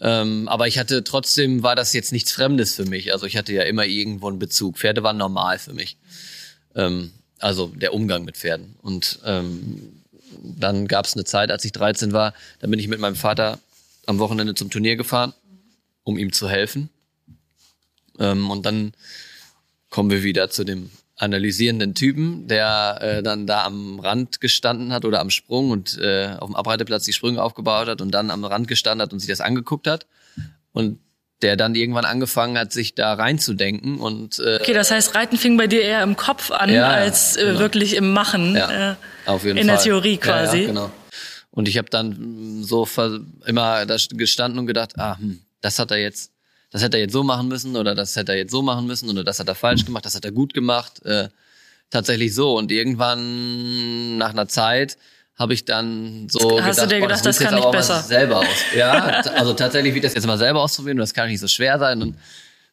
Ähm, 0.00 0.48
aber 0.48 0.66
ich 0.66 0.78
hatte 0.78 1.04
trotzdem, 1.04 1.62
war 1.62 1.76
das 1.76 1.92
jetzt 1.92 2.12
nichts 2.12 2.32
Fremdes 2.32 2.74
für 2.74 2.86
mich. 2.86 3.12
Also 3.12 3.26
ich 3.26 3.36
hatte 3.36 3.52
ja 3.52 3.62
immer 3.62 3.84
irgendwo 3.84 4.28
einen 4.28 4.38
Bezug. 4.38 4.78
Pferde 4.78 5.02
waren 5.02 5.18
normal 5.18 5.58
für 5.58 5.74
mich. 5.74 5.98
Ähm, 6.74 7.12
also 7.40 7.66
der 7.68 7.94
Umgang 7.94 8.24
mit 8.24 8.36
Pferden. 8.36 8.76
Und 8.82 9.18
ähm, 9.24 10.02
dann 10.42 10.86
gab 10.86 11.06
es 11.06 11.14
eine 11.14 11.24
Zeit, 11.24 11.50
als 11.50 11.64
ich 11.64 11.72
13 11.72 12.12
war, 12.12 12.34
da 12.60 12.66
bin 12.66 12.78
ich 12.78 12.88
mit 12.88 13.00
meinem 13.00 13.16
Vater 13.16 13.58
am 14.06 14.18
Wochenende 14.18 14.54
zum 14.54 14.70
Turnier 14.70 14.96
gefahren, 14.96 15.34
um 16.04 16.18
ihm 16.18 16.32
zu 16.32 16.48
helfen. 16.48 16.88
Ähm, 18.18 18.50
und 18.50 18.64
dann 18.64 18.92
kommen 19.88 20.10
wir 20.10 20.22
wieder 20.22 20.50
zu 20.50 20.64
dem 20.64 20.90
analysierenden 21.16 21.94
Typen, 21.94 22.48
der 22.48 22.98
äh, 23.00 23.22
dann 23.22 23.46
da 23.46 23.64
am 23.64 24.00
Rand 24.00 24.40
gestanden 24.40 24.92
hat 24.92 25.04
oder 25.04 25.20
am 25.20 25.28
Sprung 25.28 25.70
und 25.70 25.98
äh, 25.98 26.36
auf 26.38 26.48
dem 26.48 26.56
Abreiteplatz 26.56 27.04
die 27.04 27.12
Sprünge 27.12 27.42
aufgebaut 27.42 27.88
hat 27.88 28.00
und 28.00 28.10
dann 28.12 28.30
am 28.30 28.44
Rand 28.44 28.68
gestanden 28.68 29.02
hat 29.02 29.12
und 29.12 29.18
sich 29.18 29.28
das 29.28 29.42
angeguckt 29.42 29.86
hat. 29.86 30.06
Und 30.72 30.98
der 31.42 31.56
dann 31.56 31.74
irgendwann 31.74 32.04
angefangen 32.04 32.58
hat, 32.58 32.72
sich 32.72 32.94
da 32.94 33.14
reinzudenken 33.14 33.98
und 33.98 34.38
äh, 34.38 34.58
okay, 34.60 34.74
das 34.74 34.90
heißt, 34.90 35.14
Reiten 35.14 35.36
fing 35.36 35.56
bei 35.56 35.66
dir 35.66 35.82
eher 35.82 36.02
im 36.02 36.16
Kopf 36.16 36.50
an 36.50 36.72
ja, 36.72 36.88
als 36.88 37.36
äh, 37.36 37.46
genau. 37.46 37.58
wirklich 37.58 37.96
im 37.96 38.12
Machen, 38.12 38.56
ja, 38.56 38.92
äh, 38.92 38.94
auf 39.26 39.44
jeden 39.44 39.58
in 39.58 39.66
Fall. 39.66 39.76
der 39.76 39.84
Theorie 39.84 40.16
quasi. 40.18 40.56
Ja, 40.56 40.62
ja 40.62 40.68
genau. 40.68 40.90
Und 41.50 41.68
ich 41.68 41.78
habe 41.78 41.90
dann 41.90 42.62
so 42.62 42.86
immer 43.46 43.84
da 43.86 43.96
gestanden 44.10 44.58
und 44.58 44.66
gedacht, 44.66 44.98
ah, 44.98 45.18
hm, 45.18 45.40
das 45.60 45.78
hat 45.78 45.90
er 45.90 45.98
jetzt, 45.98 46.32
das 46.70 46.82
hätte 46.82 46.96
er 46.96 47.02
jetzt 47.02 47.12
so 47.12 47.24
machen 47.24 47.48
müssen 47.48 47.76
oder 47.76 47.94
das 47.94 48.14
hätte 48.14 48.32
er 48.32 48.38
jetzt 48.38 48.52
so 48.52 48.62
machen 48.62 48.86
müssen 48.86 49.08
oder 49.08 49.24
das 49.24 49.40
hat 49.40 49.48
er 49.48 49.54
falsch 49.54 49.84
gemacht, 49.84 50.04
das 50.04 50.14
hat 50.14 50.24
er 50.24 50.32
gut 50.32 50.54
gemacht. 50.54 51.04
Äh, 51.04 51.28
tatsächlich 51.90 52.34
so. 52.34 52.56
Und 52.56 52.72
irgendwann 52.72 54.16
nach 54.18 54.30
einer 54.30 54.48
Zeit 54.48 54.96
habe 55.40 55.54
ich 55.54 55.64
dann 55.64 56.28
so 56.28 56.60
Hast 56.60 56.76
gedacht, 56.76 56.78
du 56.82 56.94
dir 56.94 57.00
gedacht, 57.00 57.22
oh, 57.22 57.24
das, 57.24 57.38
das 57.38 57.38
kann 57.38 57.56
ich 57.56 57.64
besser? 57.64 58.02
Selber 58.02 58.40
aus. 58.40 58.46
Ja, 58.76 59.22
also 59.36 59.54
tatsächlich 59.54 59.94
wie 59.94 60.00
das 60.00 60.12
jetzt 60.12 60.26
mal 60.26 60.36
selber 60.36 60.60
ausprobieren, 60.60 60.98
das 60.98 61.14
kann 61.14 61.28
nicht 61.28 61.40
so 61.40 61.48
schwer 61.48 61.78
sein. 61.78 62.02
Und 62.02 62.16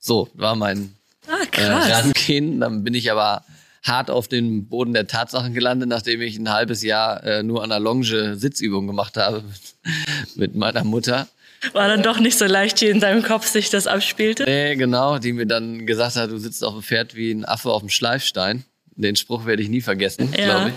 so 0.01 0.27
war 0.33 0.53
mein 0.57 0.93
ah, 1.27 1.37
äh, 1.57 1.65
Rangehen. 1.65 2.59
Dann 2.59 2.83
bin 2.83 2.93
ich 2.93 3.09
aber 3.09 3.45
hart 3.83 4.11
auf 4.11 4.27
den 4.27 4.67
Boden 4.67 4.91
der 4.91 5.07
Tatsachen 5.07 5.53
gelandet, 5.53 5.87
nachdem 5.87 6.21
ich 6.21 6.37
ein 6.37 6.51
halbes 6.51 6.83
Jahr 6.83 7.23
äh, 7.23 7.41
nur 7.41 7.63
an 7.63 7.69
der 7.69 7.79
Longe 7.79 8.35
Sitzübung 8.35 8.85
gemacht 8.85 9.15
habe 9.15 9.45
mit 10.35 10.55
meiner 10.55 10.83
Mutter. 10.83 11.29
War 11.71 11.87
dann 11.87 12.03
doch 12.03 12.19
nicht 12.19 12.37
so 12.37 12.45
leicht, 12.45 12.81
wie 12.81 12.87
in 12.87 12.99
deinem 12.99 13.23
Kopf 13.23 13.47
sich 13.47 13.69
das 13.69 13.87
abspielte? 13.87 14.43
Nee, 14.43 14.75
genau, 14.75 15.19
die 15.19 15.31
mir 15.31 15.47
dann 15.47 15.87
gesagt 15.87 16.17
hat, 16.17 16.31
du 16.31 16.37
sitzt 16.37 16.65
auf 16.65 16.73
dem 16.73 16.83
Pferd 16.83 17.15
wie 17.15 17.31
ein 17.31 17.45
Affe 17.45 17.71
auf 17.71 17.81
dem 17.81 17.89
Schleifstein. 17.89 18.65
Den 18.97 19.15
Spruch 19.15 19.45
werde 19.45 19.63
ich 19.63 19.69
nie 19.69 19.81
vergessen, 19.81 20.33
ja. 20.37 20.45
glaube 20.45 20.69
ich. 20.71 20.75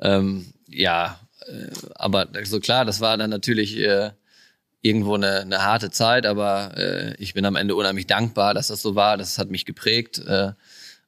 Ähm, 0.00 0.52
ja, 0.68 1.20
äh, 1.46 1.68
aber 1.94 2.28
so 2.44 2.60
klar, 2.60 2.84
das 2.84 3.00
war 3.00 3.16
dann 3.16 3.30
natürlich 3.30 3.76
äh, 3.78 4.10
irgendwo 4.82 5.14
eine, 5.14 5.40
eine 5.40 5.62
harte 5.62 5.90
Zeit, 5.90 6.26
aber 6.26 6.76
äh, 6.76 7.14
ich 7.18 7.34
bin 7.34 7.44
am 7.44 7.56
Ende 7.56 7.74
unheimlich 7.74 8.06
dankbar, 8.06 8.54
dass 8.54 8.68
das 8.68 8.82
so 8.82 8.94
war. 8.94 9.16
Das 9.16 9.38
hat 9.38 9.50
mich 9.50 9.66
geprägt 9.66 10.18
äh, 10.26 10.52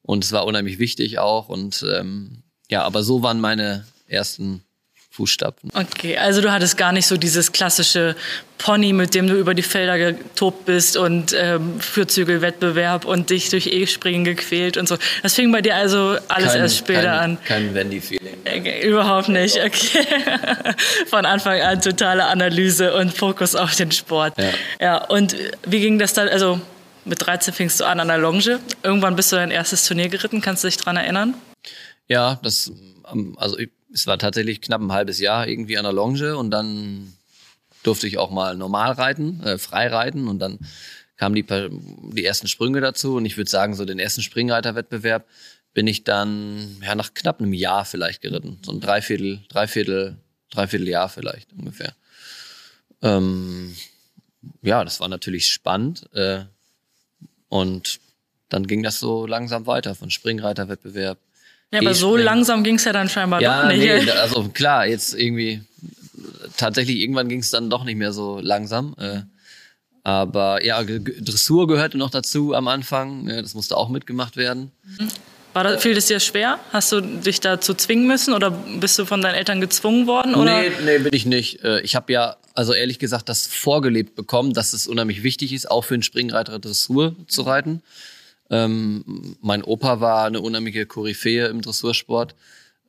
und 0.02 0.24
es 0.24 0.32
war 0.32 0.46
unheimlich 0.46 0.78
wichtig 0.78 1.18
auch. 1.18 1.48
Und 1.48 1.84
ähm, 1.90 2.42
ja, 2.70 2.82
aber 2.82 3.02
so 3.02 3.22
waren 3.22 3.40
meine 3.40 3.86
ersten 4.06 4.62
Fußstapfen. 5.12 5.70
Okay, 5.74 6.16
also 6.16 6.40
du 6.40 6.50
hattest 6.50 6.78
gar 6.78 6.90
nicht 6.90 7.06
so 7.06 7.18
dieses 7.18 7.52
klassische 7.52 8.16
Pony, 8.56 8.94
mit 8.94 9.14
dem 9.14 9.26
du 9.26 9.34
über 9.34 9.52
die 9.52 9.62
Felder 9.62 9.98
getobt 9.98 10.64
bist 10.64 10.96
und 10.96 11.34
ähm, 11.38 11.78
Fürzügelwettbewerb 11.80 13.04
und 13.04 13.28
dich 13.28 13.50
durch 13.50 13.66
E-Springen 13.66 14.24
gequält 14.24 14.78
und 14.78 14.88
so. 14.88 14.96
Das 15.22 15.34
fing 15.34 15.52
bei 15.52 15.60
dir 15.60 15.76
also 15.76 16.16
alles 16.28 16.52
kein, 16.52 16.60
erst 16.62 16.78
später 16.78 17.02
kein, 17.02 17.18
an. 17.18 17.38
Kein 17.44 17.74
Wendy-Feeling. 17.74 18.36
Okay, 18.46 18.88
überhaupt 18.88 19.28
nicht, 19.28 19.58
okay. 19.58 20.06
Von 21.08 21.26
Anfang 21.26 21.60
an 21.60 21.82
totale 21.82 22.24
Analyse 22.24 22.94
und 22.94 23.12
Fokus 23.12 23.54
auf 23.54 23.74
den 23.74 23.92
Sport. 23.92 24.32
Ja, 24.38 24.50
ja 24.80 25.04
und 25.04 25.36
wie 25.66 25.80
ging 25.80 25.98
das 25.98 26.14
dann? 26.14 26.30
Also 26.30 26.58
mit 27.04 27.20
13 27.20 27.52
fingst 27.52 27.80
du 27.80 27.84
an 27.84 28.00
an 28.00 28.08
der 28.08 28.18
Longe. 28.18 28.60
Irgendwann 28.82 29.14
bist 29.14 29.30
du 29.30 29.36
dein 29.36 29.50
erstes 29.50 29.84
Turnier 29.84 30.08
geritten. 30.08 30.40
Kannst 30.40 30.64
du 30.64 30.68
dich 30.68 30.78
daran 30.78 30.96
erinnern? 30.96 31.34
Ja, 32.08 32.38
das, 32.42 32.72
ähm, 33.12 33.36
also 33.38 33.58
es 33.92 34.06
war 34.06 34.18
tatsächlich 34.18 34.60
knapp 34.60 34.80
ein 34.80 34.92
halbes 34.92 35.18
Jahr 35.18 35.46
irgendwie 35.46 35.78
an 35.78 35.84
der 35.84 35.92
Longe 35.92 36.36
und 36.36 36.50
dann 36.50 37.12
durfte 37.82 38.06
ich 38.06 38.18
auch 38.18 38.30
mal 38.30 38.56
normal 38.56 38.92
reiten, 38.92 39.42
äh, 39.42 39.58
frei 39.58 39.88
reiten 39.88 40.28
und 40.28 40.38
dann 40.38 40.58
kamen 41.16 41.34
die, 41.34 41.44
die 42.14 42.24
ersten 42.24 42.48
Sprünge 42.48 42.80
dazu 42.80 43.16
und 43.16 43.26
ich 43.26 43.36
würde 43.36 43.50
sagen, 43.50 43.74
so 43.74 43.84
den 43.84 43.98
ersten 43.98 44.22
Springreiterwettbewerb 44.22 45.26
bin 45.74 45.86
ich 45.86 46.04
dann 46.04 46.76
ja 46.82 46.94
nach 46.94 47.14
knapp 47.14 47.40
einem 47.40 47.52
Jahr 47.52 47.84
vielleicht 47.84 48.22
geritten. 48.22 48.58
So 48.64 48.72
ein 48.72 48.80
Dreiviertel, 48.80 49.40
Dreiviertel, 49.48 50.16
Dreiviertel 50.50 50.88
Jahr 50.88 51.08
vielleicht 51.08 51.52
ungefähr. 51.52 51.94
Ähm, 53.00 53.74
ja, 54.62 54.84
das 54.84 55.00
war 55.00 55.08
natürlich 55.08 55.48
spannend. 55.48 56.08
Äh, 56.12 56.44
und 57.48 58.00
dann 58.48 58.66
ging 58.66 58.82
das 58.82 58.98
so 58.98 59.26
langsam 59.26 59.66
weiter 59.66 59.94
von 59.94 60.10
Springreiterwettbewerb. 60.10 61.18
Ja, 61.72 61.80
aber 61.80 61.94
so 61.94 62.16
langsam 62.16 62.64
ging 62.64 62.76
es 62.76 62.84
ja 62.84 62.92
dann 62.92 63.08
scheinbar 63.08 63.40
ja, 63.40 63.62
doch 63.62 63.68
nicht. 63.68 63.80
Nee, 63.80 64.10
also 64.22 64.48
klar, 64.52 64.86
jetzt 64.86 65.14
irgendwie 65.14 65.62
tatsächlich 66.56 66.98
irgendwann 66.98 67.28
ging 67.28 67.40
es 67.40 67.50
dann 67.50 67.70
doch 67.70 67.84
nicht 67.84 67.96
mehr 67.96 68.12
so 68.12 68.40
langsam. 68.40 68.94
Äh, 68.98 69.22
aber 70.04 70.64
ja, 70.64 70.82
Dressur 70.82 71.66
gehörte 71.66 71.96
noch 71.96 72.10
dazu 72.10 72.54
am 72.54 72.68
Anfang. 72.68 73.28
Ja, 73.28 73.40
das 73.40 73.54
musste 73.54 73.76
auch 73.76 73.88
mitgemacht 73.88 74.36
werden. 74.36 74.72
War 75.52 75.64
das, 75.64 75.82
fiel 75.82 75.94
das 75.94 76.06
dir 76.06 76.18
schwer? 76.18 76.58
Hast 76.72 76.92
du 76.92 77.00
dich 77.00 77.40
dazu 77.40 77.74
zwingen 77.74 78.06
müssen 78.06 78.34
oder 78.34 78.50
bist 78.50 78.98
du 78.98 79.04
von 79.04 79.20
deinen 79.20 79.34
Eltern 79.34 79.60
gezwungen 79.60 80.06
worden? 80.06 80.34
Oder? 80.34 80.60
Nee, 80.60 80.72
nee, 80.84 80.98
bin 80.98 81.12
ich 81.12 81.26
nicht. 81.26 81.62
Äh, 81.62 81.80
ich 81.80 81.94
habe 81.94 82.12
ja 82.12 82.36
also 82.54 82.72
ehrlich 82.72 82.98
gesagt 82.98 83.28
das 83.28 83.46
vorgelebt 83.46 84.14
bekommen, 84.14 84.52
dass 84.52 84.72
es 84.72 84.86
unheimlich 84.86 85.22
wichtig 85.22 85.52
ist, 85.52 85.70
auch 85.70 85.84
für 85.84 85.94
einen 85.94 86.02
Springreiter 86.02 86.58
Dressur 86.58 87.14
zu 87.28 87.42
reiten. 87.42 87.82
Ähm, 88.52 89.36
mein 89.40 89.64
Opa 89.64 90.00
war 90.00 90.26
eine 90.26 90.42
unheimliche 90.42 90.84
Koryphäe 90.84 91.46
im 91.46 91.62
Dressursport 91.62 92.34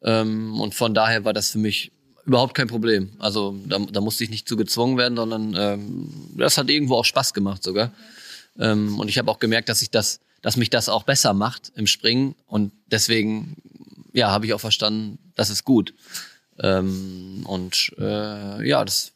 ähm, 0.04 0.60
und 0.60 0.76
von 0.76 0.94
daher 0.94 1.24
war 1.24 1.32
das 1.32 1.52
für 1.52 1.58
mich 1.58 1.94
überhaupt 2.26 2.54
kein 2.54 2.68
Problem. 2.68 3.12
Also 3.20 3.56
da, 3.66 3.80
da 3.80 4.02
musste 4.02 4.26
ich 4.26 4.30
nicht 4.30 4.48
zu 4.48 4.58
gezwungen 4.58 4.98
werden, 4.98 5.16
sondern 5.16 5.56
ähm, 5.58 6.10
das 6.36 6.58
hat 6.58 6.70
irgendwo 6.70 6.96
auch 6.96 7.06
Spaß 7.06 7.34
gemacht 7.34 7.64
sogar. 7.64 7.94
Ähm, 8.60 9.00
und 9.00 9.08
ich 9.08 9.18
habe 9.18 9.32
auch 9.32 9.40
gemerkt, 9.40 9.70
dass 9.70 9.82
ich 9.82 9.90
das, 9.90 10.20
dass 10.42 10.58
mich 10.58 10.70
das 10.70 10.90
auch 10.90 11.04
besser 11.04 11.34
macht 11.34 11.72
im 11.76 11.88
Springen 11.88 12.36
und 12.46 12.74
deswegen 12.88 13.56
ja 14.12 14.32
habe 14.32 14.46
ich 14.46 14.54
auch 14.54 14.60
verstanden, 14.60 15.18
das 15.36 15.50
ist 15.50 15.64
gut. 15.64 15.94
Ähm, 16.60 17.46
und 17.48 17.94
äh, 17.98 18.68
ja, 18.68 18.84
das 18.84 19.14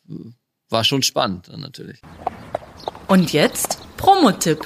war 0.69 0.85
schon 0.85 1.03
spannend 1.03 1.49
natürlich. 1.57 2.01
Und 3.07 3.33
jetzt 3.33 3.79
Promotipp. 3.97 4.65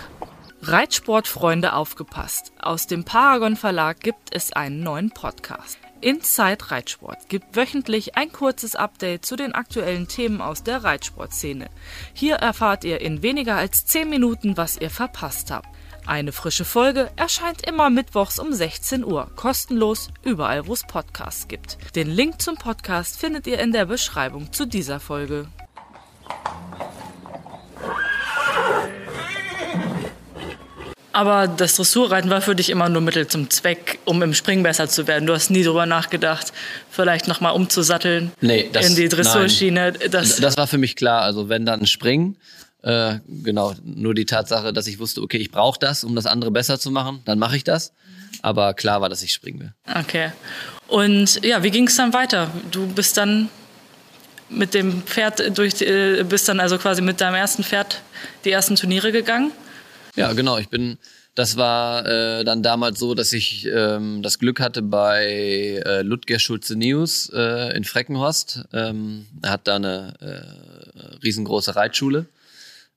Reitsportfreunde 0.63 1.73
aufgepasst. 1.73 2.53
Aus 2.61 2.85
dem 2.85 3.03
Paragon 3.03 3.55
Verlag 3.55 3.99
gibt 3.99 4.35
es 4.35 4.53
einen 4.53 4.83
neuen 4.83 5.09
Podcast. 5.09 5.79
Inside 6.01 6.69
Reitsport 6.69 7.29
gibt 7.29 7.55
wöchentlich 7.55 8.15
ein 8.15 8.31
kurzes 8.31 8.75
Update 8.75 9.25
zu 9.25 9.35
den 9.35 9.55
aktuellen 9.55 10.07
Themen 10.07 10.39
aus 10.39 10.61
der 10.61 10.83
Reitsportszene. 10.83 11.67
Hier 12.13 12.35
erfahrt 12.35 12.83
ihr 12.83 13.01
in 13.01 13.23
weniger 13.23 13.55
als 13.55 13.87
10 13.87 14.07
Minuten, 14.07 14.55
was 14.55 14.77
ihr 14.77 14.91
verpasst 14.91 15.49
habt. 15.49 15.67
Eine 16.05 16.31
frische 16.31 16.65
Folge 16.65 17.09
erscheint 17.15 17.67
immer 17.67 17.89
mittwochs 17.89 18.37
um 18.37 18.53
16 18.53 19.03
Uhr, 19.03 19.31
kostenlos 19.35 20.09
überall, 20.23 20.67
wo 20.67 20.73
es 20.73 20.83
Podcasts 20.83 21.47
gibt. 21.47 21.79
Den 21.95 22.07
Link 22.07 22.39
zum 22.39 22.55
Podcast 22.55 23.19
findet 23.19 23.47
ihr 23.47 23.59
in 23.59 23.71
der 23.71 23.85
Beschreibung 23.85 24.53
zu 24.53 24.67
dieser 24.67 24.99
Folge. 24.99 25.47
Aber 31.13 31.47
das 31.47 31.75
Dressurreiten 31.75 32.29
war 32.29 32.41
für 32.41 32.55
dich 32.55 32.69
immer 32.69 32.87
nur 32.87 33.01
Mittel 33.01 33.27
zum 33.27 33.49
Zweck, 33.49 33.99
um 34.05 34.21
im 34.21 34.33
Springen 34.33 34.63
besser 34.63 34.87
zu 34.87 35.07
werden. 35.07 35.27
Du 35.27 35.33
hast 35.33 35.49
nie 35.49 35.63
darüber 35.63 35.85
nachgedacht, 35.85 36.53
vielleicht 36.89 37.27
nochmal 37.27 37.53
umzusatteln 37.53 38.31
nee, 38.39 38.69
das, 38.71 38.89
in 38.89 38.95
die 38.95 39.09
Dressurschiene. 39.09 39.91
Das, 39.91 40.37
das 40.37 40.57
war 40.57 40.67
für 40.67 40.77
mich 40.77 40.95
klar. 40.95 41.21
Also 41.21 41.49
wenn 41.49 41.65
dann 41.65 41.85
Springen, 41.85 42.37
äh, 42.83 43.15
genau, 43.27 43.73
nur 43.83 44.13
die 44.15 44.25
Tatsache, 44.25 44.71
dass 44.71 44.87
ich 44.87 44.99
wusste, 44.99 45.21
okay, 45.21 45.37
ich 45.37 45.51
brauche 45.51 45.79
das, 45.79 46.03
um 46.03 46.15
das 46.15 46.25
andere 46.25 46.51
besser 46.51 46.79
zu 46.79 46.91
machen, 46.91 47.21
dann 47.25 47.39
mache 47.39 47.57
ich 47.57 47.63
das. 47.63 47.93
Aber 48.41 48.73
klar 48.73 49.01
war, 49.01 49.09
dass 49.09 49.21
ich 49.21 49.33
springen 49.33 49.59
will. 49.59 49.73
Okay. 49.99 50.31
Und 50.87 51.43
ja, 51.43 51.61
wie 51.63 51.71
ging 51.71 51.87
es 51.87 51.95
dann 51.97 52.13
weiter? 52.13 52.49
Du 52.71 52.87
bist 52.87 53.17
dann 53.17 53.49
mit 54.49 54.73
dem 54.73 55.03
Pferd 55.03 55.57
durch, 55.57 55.81
äh, 55.81 56.23
bist 56.23 56.47
dann 56.47 56.59
also 56.59 56.77
quasi 56.77 57.01
mit 57.01 57.21
deinem 57.21 57.35
ersten 57.35 57.63
Pferd 57.63 58.01
die 58.45 58.51
ersten 58.51 58.75
Turniere 58.75 59.11
gegangen? 59.11 59.51
Ja, 60.15 60.33
genau. 60.33 60.57
Ich 60.57 60.69
bin, 60.69 60.97
das 61.35 61.57
war 61.57 62.05
äh, 62.05 62.43
dann 62.43 62.63
damals 62.63 62.99
so, 62.99 63.15
dass 63.15 63.31
ich 63.33 63.67
ähm, 63.67 64.21
das 64.21 64.39
Glück 64.39 64.59
hatte 64.59 64.81
bei 64.81 65.81
äh, 65.85 66.01
Ludger 66.01 66.39
Schulze-News 66.39 67.31
äh, 67.33 67.75
in 67.75 67.83
Freckenhorst. 67.83 68.65
Ähm, 68.73 69.27
er 69.41 69.51
hat 69.51 69.67
da 69.67 69.77
eine 69.77 70.13
äh, 70.19 71.17
riesengroße 71.23 71.75
Reitschule 71.75 72.27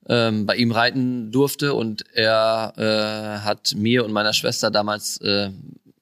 ähm, 0.09 0.47
bei 0.47 0.56
ihm 0.56 0.73
reiten 0.73 1.33
durfte 1.33 1.75
und 1.75 2.04
er 2.12 2.75
äh, 2.76 3.44
hat 3.44 3.75
mir 3.76 4.04
und 4.04 4.12
meiner 4.12 4.33
Schwester 4.33 4.71
damals, 4.71 5.18
äh, 5.18 5.50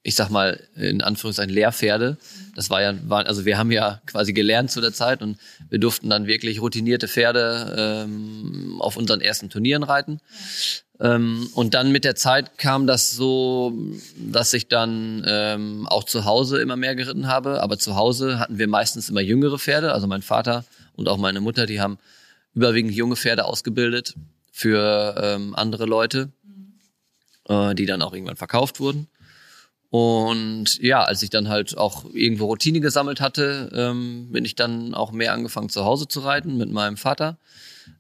ich 0.03 0.17
sag 0.17 0.31
mal 0.31 0.61
in 0.75 1.03
Anführungszeichen 1.03 1.53
Lehrpferde. 1.53 2.17
Das 2.57 2.71
war 2.71 2.83
ja, 2.83 2.95
war, 3.09 3.27
also 3.27 3.45
wir 3.45 3.59
haben 3.59 3.71
ja 3.71 4.01
quasi 4.07 4.33
gelernt 4.33 4.71
zu 4.71 4.81
der 4.81 4.93
Zeit 4.93 5.23
und 5.23 5.39
wir 5.71 5.79
durften 5.79 6.11
dann 6.11 6.27
wirklich 6.27 6.61
routinierte 6.61 7.07
Pferde 7.07 8.05
ähm, 8.07 8.79
auf 8.81 8.97
unseren 8.97 9.21
ersten 9.21 9.49
Turnieren 9.49 9.85
reiten. 9.85 10.21
Ähm, 11.03 11.51
und 11.55 11.75
dann 11.75 11.91
mit 11.91 12.05
der 12.05 12.15
Zeit 12.15 12.59
kam 12.59 12.87
das 12.87 13.11
so, 13.11 13.77
dass 14.17 14.53
ich 14.55 14.69
dann 14.69 15.25
ähm, 15.27 15.87
auch 15.89 16.05
zu 16.05 16.25
Hause 16.25 16.63
immer 16.63 16.77
mehr 16.77 16.95
geritten 16.95 17.27
habe. 17.27 17.61
Aber 17.61 17.77
zu 17.77 17.97
Hause 17.97 18.39
hatten 18.39 18.59
wir 18.59 18.69
meistens 18.69 19.11
immer 19.11 19.21
jüngere 19.21 19.59
Pferde. 19.59 19.93
Also 19.93 20.07
mein 20.07 20.23
Vater 20.23 20.65
und 20.95 21.09
auch 21.09 21.19
meine 21.19 21.41
Mutter, 21.41 21.67
die 21.67 21.81
haben 21.81 21.99
überwiegend 22.55 22.93
junge 22.93 23.17
Pferde 23.17 23.45
ausgebildet 23.47 24.15
für 24.53 25.17
ähm, 25.21 25.57
andere 25.57 25.87
Leute, 25.87 26.31
äh, 27.49 27.75
die 27.75 27.87
dann 27.87 28.01
auch 28.01 28.13
irgendwann 28.13 28.37
verkauft 28.37 28.79
wurden. 28.79 29.09
Und 29.91 30.79
ja, 30.81 31.03
als 31.03 31.23
ich 31.23 31.31
dann 31.31 31.49
halt 31.49 31.77
auch 31.77 32.05
irgendwo 32.15 32.47
Routine 32.47 32.81
gesammelt 32.81 33.21
hatte, 33.21 33.71
ähm, 33.75 34.29
bin 34.31 34.45
ich 34.45 34.55
dann 34.55 34.95
auch 34.95 35.11
mehr 35.11 35.33
angefangen 35.33 35.69
zu 35.69 35.85
Hause 35.85 36.07
zu 36.07 36.21
reiten 36.21 36.57
mit 36.57 36.71
meinem 36.71 36.97
Vater. 36.97 37.39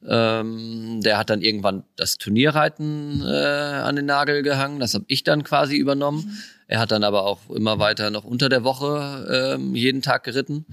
Ähm, 0.06 1.00
der 1.02 1.18
hat 1.18 1.30
dann 1.30 1.42
irgendwann 1.42 1.84
das 1.96 2.18
Turnierreiten 2.18 3.22
äh, 3.24 3.26
an 3.26 3.96
den 3.96 4.06
Nagel 4.06 4.42
gehangen. 4.42 4.80
Das 4.80 4.94
habe 4.94 5.04
ich 5.08 5.24
dann 5.24 5.44
quasi 5.44 5.76
übernommen. 5.76 6.42
Er 6.66 6.80
hat 6.80 6.92
dann 6.92 7.04
aber 7.04 7.24
auch 7.24 7.50
immer 7.50 7.78
weiter 7.78 8.10
noch 8.10 8.24
unter 8.24 8.48
der 8.48 8.64
Woche 8.64 9.56
ähm, 9.56 9.74
jeden 9.74 10.02
Tag 10.02 10.24
geritten. 10.24 10.66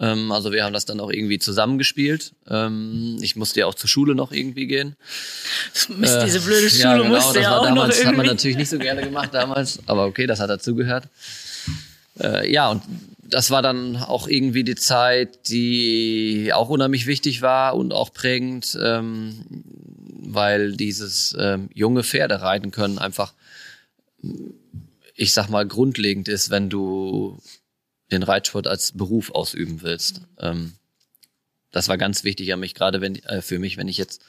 Ähm, 0.00 0.32
also 0.32 0.50
wir 0.50 0.64
haben 0.64 0.72
das 0.72 0.86
dann 0.86 0.98
auch 0.98 1.10
irgendwie 1.10 1.38
zusammengespielt. 1.38 2.32
Ähm, 2.48 3.18
ich 3.20 3.36
musste 3.36 3.60
ja 3.60 3.66
auch 3.66 3.74
zur 3.74 3.88
Schule 3.88 4.14
noch 4.14 4.32
irgendwie 4.32 4.66
gehen. 4.66 4.96
Mist, 5.88 6.16
äh, 6.16 6.24
diese 6.24 6.40
blöde 6.40 6.70
Schule 6.70 6.82
ja, 6.82 6.96
genau, 6.96 7.14
musste 7.14 7.40
ja 7.40 7.58
auch 7.58 7.64
damals, 7.64 7.88
noch 7.88 7.94
irgendwie. 7.96 8.06
hat 8.06 8.16
man 8.16 8.26
natürlich 8.26 8.56
nicht 8.56 8.70
so 8.70 8.78
gerne 8.78 9.02
gemacht 9.02 9.30
damals, 9.32 9.78
aber 9.86 10.06
okay, 10.06 10.26
das 10.26 10.40
hat 10.40 10.48
dazugehört. 10.48 11.04
Äh, 12.18 12.50
ja, 12.50 12.70
und 12.70 12.82
das 13.30 13.50
war 13.50 13.62
dann 13.62 13.96
auch 13.96 14.28
irgendwie 14.28 14.64
die 14.64 14.74
Zeit, 14.74 15.48
die 15.48 16.52
auch 16.52 16.68
unheimlich 16.68 17.06
wichtig 17.06 17.42
war 17.42 17.76
und 17.76 17.92
auch 17.92 18.12
prägend, 18.12 18.78
ähm, 18.80 19.44
weil 20.22 20.72
dieses 20.76 21.34
ähm, 21.38 21.70
junge 21.72 22.02
Pferde 22.02 22.42
reiten 22.42 22.70
können 22.70 22.98
einfach, 22.98 23.32
ich 25.14 25.32
sag 25.32 25.48
mal, 25.48 25.66
grundlegend 25.66 26.28
ist, 26.28 26.50
wenn 26.50 26.68
du 26.68 27.40
den 28.10 28.22
Reitsport 28.22 28.66
als 28.66 28.92
Beruf 28.92 29.30
ausüben 29.30 29.82
willst. 29.82 30.22
Ähm, 30.38 30.74
das 31.70 31.88
war 31.88 31.98
ganz 31.98 32.24
wichtig 32.24 32.52
an 32.52 32.60
mich, 32.60 32.74
gerade 32.74 33.00
wenn 33.00 33.16
äh, 33.24 33.42
für 33.42 33.58
mich, 33.58 33.76
wenn 33.76 33.88
ich 33.88 33.98
jetzt 33.98 34.22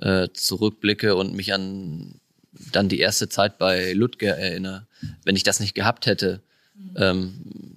äh, 0.00 0.28
zurückblicke 0.32 1.14
und 1.14 1.34
mich 1.34 1.54
an 1.54 2.20
dann 2.72 2.88
die 2.88 2.98
erste 2.98 3.28
Zeit 3.28 3.58
bei 3.58 3.92
Ludger 3.92 4.36
erinnere. 4.36 4.86
Wenn 5.24 5.36
ich 5.36 5.42
das 5.42 5.60
nicht 5.60 5.74
gehabt 5.74 6.06
hätte, 6.06 6.42
ähm, 6.96 7.71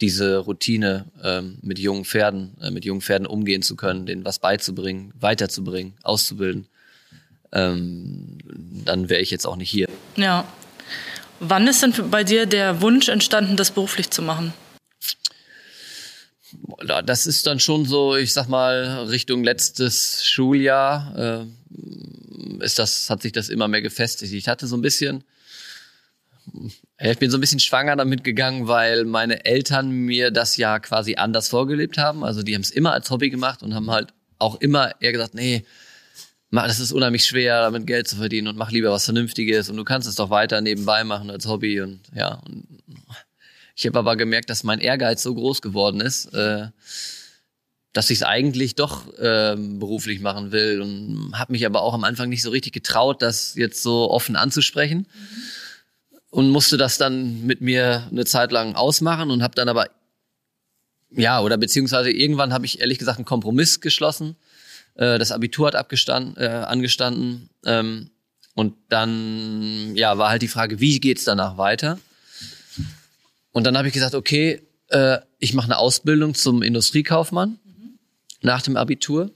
diese 0.00 0.38
Routine 0.38 1.06
ähm, 1.22 1.58
mit 1.62 1.78
jungen 1.78 2.04
Pferden, 2.04 2.56
äh, 2.60 2.70
mit 2.70 2.84
jungen 2.84 3.00
Pferden 3.00 3.26
umgehen 3.26 3.62
zu 3.62 3.76
können, 3.76 4.06
denen 4.06 4.24
was 4.24 4.38
beizubringen, 4.38 5.12
weiterzubringen, 5.18 5.94
auszubilden, 6.02 6.66
ähm, 7.52 8.38
dann 8.84 9.08
wäre 9.08 9.20
ich 9.20 9.30
jetzt 9.30 9.46
auch 9.46 9.56
nicht 9.56 9.70
hier. 9.70 9.88
Ja, 10.16 10.46
Wann 11.40 11.66
ist 11.66 11.82
denn 11.82 11.92
bei 12.10 12.24
dir 12.24 12.46
der 12.46 12.80
Wunsch 12.80 13.08
entstanden, 13.08 13.56
das 13.56 13.70
beruflich 13.70 14.10
zu 14.10 14.22
machen? 14.22 14.54
Das 17.04 17.26
ist 17.26 17.46
dann 17.46 17.60
schon 17.60 17.84
so, 17.84 18.16
ich 18.16 18.32
sag 18.32 18.48
mal, 18.48 19.06
Richtung 19.08 19.44
letztes 19.44 20.24
Schuljahr 20.24 21.46
äh, 22.60 22.64
ist 22.64 22.78
das, 22.78 23.10
hat 23.10 23.22
sich 23.22 23.32
das 23.32 23.48
immer 23.48 23.68
mehr 23.68 23.82
gefestigt. 23.82 24.32
Ich 24.32 24.48
hatte 24.48 24.66
so 24.66 24.76
ein 24.76 24.82
bisschen, 24.82 25.24
ich 26.98 27.18
bin 27.18 27.30
so 27.30 27.36
ein 27.36 27.40
bisschen 27.40 27.60
schwanger 27.60 27.96
damit 27.96 28.24
gegangen, 28.24 28.68
weil 28.68 29.04
meine 29.04 29.44
Eltern 29.44 29.90
mir 29.90 30.30
das 30.30 30.56
ja 30.56 30.78
quasi 30.78 31.16
anders 31.16 31.48
vorgelebt 31.48 31.98
haben. 31.98 32.24
Also 32.24 32.42
die 32.42 32.54
haben 32.54 32.62
es 32.62 32.70
immer 32.70 32.92
als 32.92 33.10
Hobby 33.10 33.28
gemacht 33.28 33.62
und 33.62 33.74
haben 33.74 33.90
halt 33.90 34.14
auch 34.38 34.60
immer 34.60 35.00
eher 35.00 35.12
gesagt, 35.12 35.34
nee, 35.34 35.64
das 36.50 36.80
ist 36.80 36.92
unheimlich 36.92 37.26
schwer, 37.26 37.60
damit 37.60 37.86
Geld 37.86 38.08
zu 38.08 38.16
verdienen 38.16 38.48
und 38.48 38.56
mach 38.56 38.70
lieber 38.70 38.90
was 38.90 39.04
Vernünftiges 39.04 39.68
und 39.68 39.76
du 39.76 39.84
kannst 39.84 40.08
es 40.08 40.14
doch 40.14 40.30
weiter 40.30 40.62
nebenbei 40.62 41.04
machen 41.04 41.30
als 41.30 41.46
Hobby 41.46 41.82
und 41.82 42.00
ja. 42.14 42.40
Und 42.46 42.66
ich 43.74 43.86
habe 43.86 43.98
aber 43.98 44.16
gemerkt, 44.16 44.48
dass 44.48 44.64
mein 44.64 44.78
Ehrgeiz 44.78 45.22
so 45.22 45.34
groß 45.34 45.60
geworden 45.60 46.00
ist, 46.00 46.32
äh, 46.32 46.68
dass 47.92 48.08
ich 48.08 48.18
es 48.18 48.22
eigentlich 48.22 48.74
doch 48.74 49.06
äh, 49.18 49.54
beruflich 49.56 50.20
machen 50.20 50.50
will 50.50 50.80
und 50.80 51.38
habe 51.38 51.52
mich 51.52 51.66
aber 51.66 51.82
auch 51.82 51.92
am 51.92 52.04
Anfang 52.04 52.30
nicht 52.30 52.42
so 52.42 52.50
richtig 52.50 52.72
getraut, 52.72 53.20
das 53.20 53.54
jetzt 53.54 53.82
so 53.82 54.10
offen 54.10 54.36
anzusprechen 54.36 55.00
mhm. 55.08 55.42
Und 56.30 56.50
musste 56.50 56.76
das 56.76 56.98
dann 56.98 57.46
mit 57.46 57.60
mir 57.60 58.08
eine 58.10 58.24
Zeit 58.24 58.52
lang 58.52 58.74
ausmachen 58.74 59.30
und 59.30 59.42
habe 59.42 59.54
dann 59.54 59.68
aber 59.68 59.88
ja 61.10 61.40
oder 61.40 61.56
beziehungsweise 61.56 62.10
irgendwann 62.10 62.52
habe 62.52 62.66
ich 62.66 62.80
ehrlich 62.80 62.98
gesagt 62.98 63.18
einen 63.18 63.24
Kompromiss 63.24 63.80
geschlossen 63.80 64.36
äh, 64.96 65.18
das 65.18 65.30
Abitur 65.32 65.68
hat 65.68 65.76
abgestanden, 65.76 66.36
äh, 66.36 66.48
angestanden. 66.48 67.50
Ähm, 67.64 68.10
und 68.54 68.74
dann 68.88 69.94
ja, 69.94 70.16
war 70.16 70.30
halt 70.30 70.42
die 70.42 70.48
Frage, 70.48 70.80
wie 70.80 70.98
geht's 71.00 71.24
danach 71.24 71.58
weiter? 71.58 71.98
Und 73.52 73.64
dann 73.64 73.76
habe 73.76 73.88
ich 73.88 73.94
gesagt, 73.94 74.14
okay, 74.14 74.62
äh, 74.88 75.18
ich 75.38 75.52
mache 75.52 75.66
eine 75.66 75.78
Ausbildung 75.78 76.34
zum 76.34 76.62
Industriekaufmann 76.62 77.58
mhm. 77.64 77.98
nach 78.42 78.62
dem 78.62 78.76
Abitur. 78.76 79.30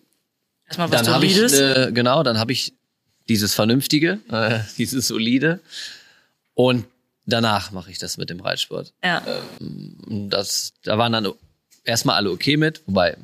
Erstmal 0.66 0.90
was 0.90 1.02
dann 1.02 1.14
habe 1.14 1.26
ich 1.26 1.37
äh, 1.37 1.90
genau, 1.92 2.23
dann 2.23 2.38
habe 2.38 2.52
ich 2.52 2.75
dieses 3.28 3.52
Vernünftige, 3.54 4.20
äh, 4.30 4.61
dieses 4.78 5.09
Solide. 5.09 5.61
Und 6.60 6.84
danach 7.24 7.70
mache 7.70 7.90
ich 7.90 7.96
das 7.96 8.18
mit 8.18 8.28
dem 8.28 8.40
Reitsport. 8.40 8.92
Ja. 9.02 9.22
Ähm, 9.58 10.28
das, 10.28 10.74
da 10.82 10.98
waren 10.98 11.10
dann 11.10 11.26
erstmal 11.84 12.16
alle 12.16 12.30
okay 12.30 12.58
mit, 12.58 12.82
wobei 12.84 13.16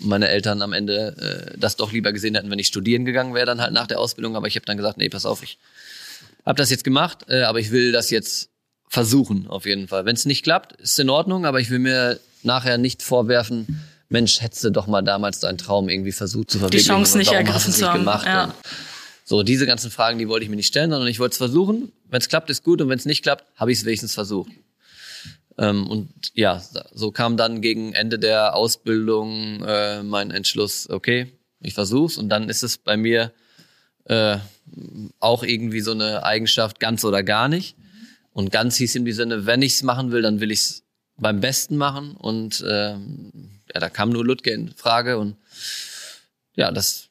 meine 0.00 0.28
Eltern 0.28 0.60
am 0.60 0.74
Ende 0.74 1.54
äh, 1.54 1.58
das 1.58 1.76
doch 1.76 1.92
lieber 1.92 2.12
gesehen 2.12 2.34
hätten, 2.34 2.50
wenn 2.50 2.58
ich 2.58 2.66
studieren 2.66 3.06
gegangen 3.06 3.32
wäre, 3.32 3.46
dann 3.46 3.62
halt 3.62 3.72
nach 3.72 3.86
der 3.86 3.98
Ausbildung. 3.98 4.36
Aber 4.36 4.48
ich 4.48 4.56
habe 4.56 4.66
dann 4.66 4.76
gesagt, 4.76 4.98
nee, 4.98 5.08
pass 5.08 5.24
auf, 5.24 5.42
ich 5.42 5.56
habe 6.44 6.58
das 6.58 6.68
jetzt 6.68 6.84
gemacht, 6.84 7.24
äh, 7.28 7.44
aber 7.44 7.58
ich 7.58 7.70
will 7.70 7.90
das 7.90 8.10
jetzt 8.10 8.50
versuchen, 8.86 9.46
auf 9.48 9.64
jeden 9.64 9.88
Fall. 9.88 10.04
Wenn 10.04 10.14
es 10.14 10.26
nicht 10.26 10.42
klappt, 10.42 10.78
ist 10.82 11.00
in 11.00 11.08
Ordnung, 11.08 11.46
aber 11.46 11.60
ich 11.60 11.70
will 11.70 11.78
mir 11.78 12.20
nachher 12.42 12.76
nicht 12.76 13.02
vorwerfen, 13.02 13.82
Mensch, 14.10 14.42
hättest 14.42 14.62
du 14.62 14.70
doch 14.70 14.86
mal 14.86 15.00
damals 15.00 15.40
deinen 15.40 15.56
Traum 15.56 15.88
irgendwie 15.88 16.12
versucht 16.12 16.50
zu 16.50 16.58
verwirklichen. 16.58 16.84
Die 16.84 16.88
Chance 16.88 17.16
nicht 17.16 17.32
ergriffen 17.32 17.72
zu 17.72 17.88
haben. 17.88 18.00
Gemacht 18.00 18.26
ja. 18.26 18.54
So, 19.26 19.42
diese 19.42 19.66
ganzen 19.66 19.90
Fragen, 19.90 20.18
die 20.18 20.28
wollte 20.28 20.44
ich 20.44 20.50
mir 20.50 20.56
nicht 20.56 20.66
stellen, 20.66 20.90
sondern 20.90 21.08
ich 21.08 21.18
wollte 21.18 21.32
es 21.32 21.38
versuchen. 21.38 21.92
Wenn 22.08 22.20
es 22.20 22.28
klappt, 22.28 22.50
ist 22.50 22.62
gut 22.62 22.82
und 22.82 22.90
wenn 22.90 22.98
es 22.98 23.06
nicht 23.06 23.22
klappt, 23.22 23.44
habe 23.56 23.72
ich 23.72 23.78
es 23.78 23.84
wenigstens 23.86 24.14
versucht. 24.14 24.52
Ähm, 25.56 25.88
und 25.88 26.10
ja, 26.34 26.62
so 26.92 27.10
kam 27.10 27.38
dann 27.38 27.62
gegen 27.62 27.94
Ende 27.94 28.18
der 28.18 28.54
Ausbildung 28.54 29.64
äh, 29.64 30.02
mein 30.02 30.30
Entschluss, 30.30 30.90
okay, 30.90 31.32
ich 31.60 31.72
versuch's. 31.72 32.18
Und 32.18 32.28
dann 32.28 32.50
ist 32.50 32.62
es 32.62 32.76
bei 32.76 32.98
mir 32.98 33.32
äh, 34.04 34.36
auch 35.20 35.42
irgendwie 35.42 35.80
so 35.80 35.92
eine 35.92 36.24
Eigenschaft, 36.24 36.78
ganz 36.78 37.02
oder 37.04 37.22
gar 37.22 37.48
nicht. 37.48 37.76
Und 38.32 38.50
ganz 38.50 38.76
hieß 38.76 38.94
in 38.96 39.06
die 39.06 39.12
Sinne, 39.12 39.46
wenn 39.46 39.62
ich's 39.62 39.82
machen 39.82 40.12
will, 40.12 40.20
dann 40.20 40.40
will 40.40 40.50
ich's 40.50 40.82
beim 41.16 41.40
Besten 41.40 41.78
machen. 41.78 42.16
Und 42.16 42.60
äh, 42.60 42.90
ja, 42.92 43.80
da 43.80 43.88
kam 43.88 44.10
nur 44.10 44.24
Ludge 44.24 44.50
in 44.50 44.68
Frage. 44.72 45.18
Und 45.18 45.36
ja, 46.56 46.70
das 46.72 47.03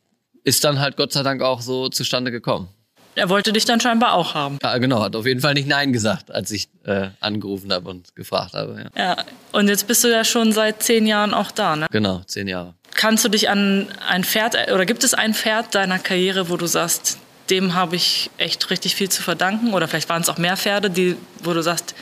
ist 0.43 0.63
dann 0.63 0.79
halt 0.79 0.97
Gott 0.97 1.11
sei 1.11 1.23
Dank 1.23 1.41
auch 1.41 1.61
so 1.61 1.89
zustande 1.89 2.31
gekommen. 2.31 2.69
Er 3.15 3.29
wollte 3.29 3.53
dich 3.53 3.65
dann 3.65 3.79
scheinbar 3.79 4.13
auch 4.13 4.33
haben. 4.33 4.57
Ja, 4.63 4.77
genau, 4.79 5.01
hat 5.03 5.15
auf 5.15 5.27
jeden 5.27 5.39
Fall 5.39 5.53
nicht 5.53 5.67
Nein 5.67 5.93
gesagt, 5.93 6.31
als 6.31 6.49
ich 6.51 6.69
äh, 6.83 7.09
angerufen 7.19 7.71
habe 7.71 7.89
und 7.89 8.15
gefragt 8.15 8.53
habe. 8.53 8.89
Ja. 8.95 9.05
ja, 9.05 9.23
und 9.51 9.67
jetzt 9.67 9.87
bist 9.87 10.03
du 10.03 10.07
ja 10.07 10.23
schon 10.23 10.51
seit 10.51 10.81
zehn 10.81 11.05
Jahren 11.05 11.33
auch 11.33 11.51
da, 11.51 11.75
ne? 11.75 11.85
Genau, 11.91 12.21
zehn 12.25 12.47
Jahre. 12.47 12.73
Kannst 12.95 13.23
du 13.23 13.29
dich 13.29 13.49
an 13.49 13.87
ein 14.07 14.23
Pferd, 14.23 14.55
oder 14.71 14.85
gibt 14.85 15.03
es 15.03 15.13
ein 15.13 15.33
Pferd 15.33 15.75
deiner 15.75 15.99
Karriere, 15.99 16.49
wo 16.49 16.57
du 16.57 16.65
sagst, 16.65 17.19
dem 17.49 17.75
habe 17.75 17.95
ich 17.95 18.31
echt 18.37 18.69
richtig 18.71 18.95
viel 18.95 19.09
zu 19.09 19.21
verdanken? 19.21 19.73
Oder 19.73 19.87
vielleicht 19.87 20.09
waren 20.09 20.21
es 20.21 20.29
auch 20.29 20.37
mehr 20.37 20.57
Pferde, 20.57 20.89
die, 20.89 21.15
wo 21.43 21.53
du 21.53 21.61
sagst, 21.61 21.93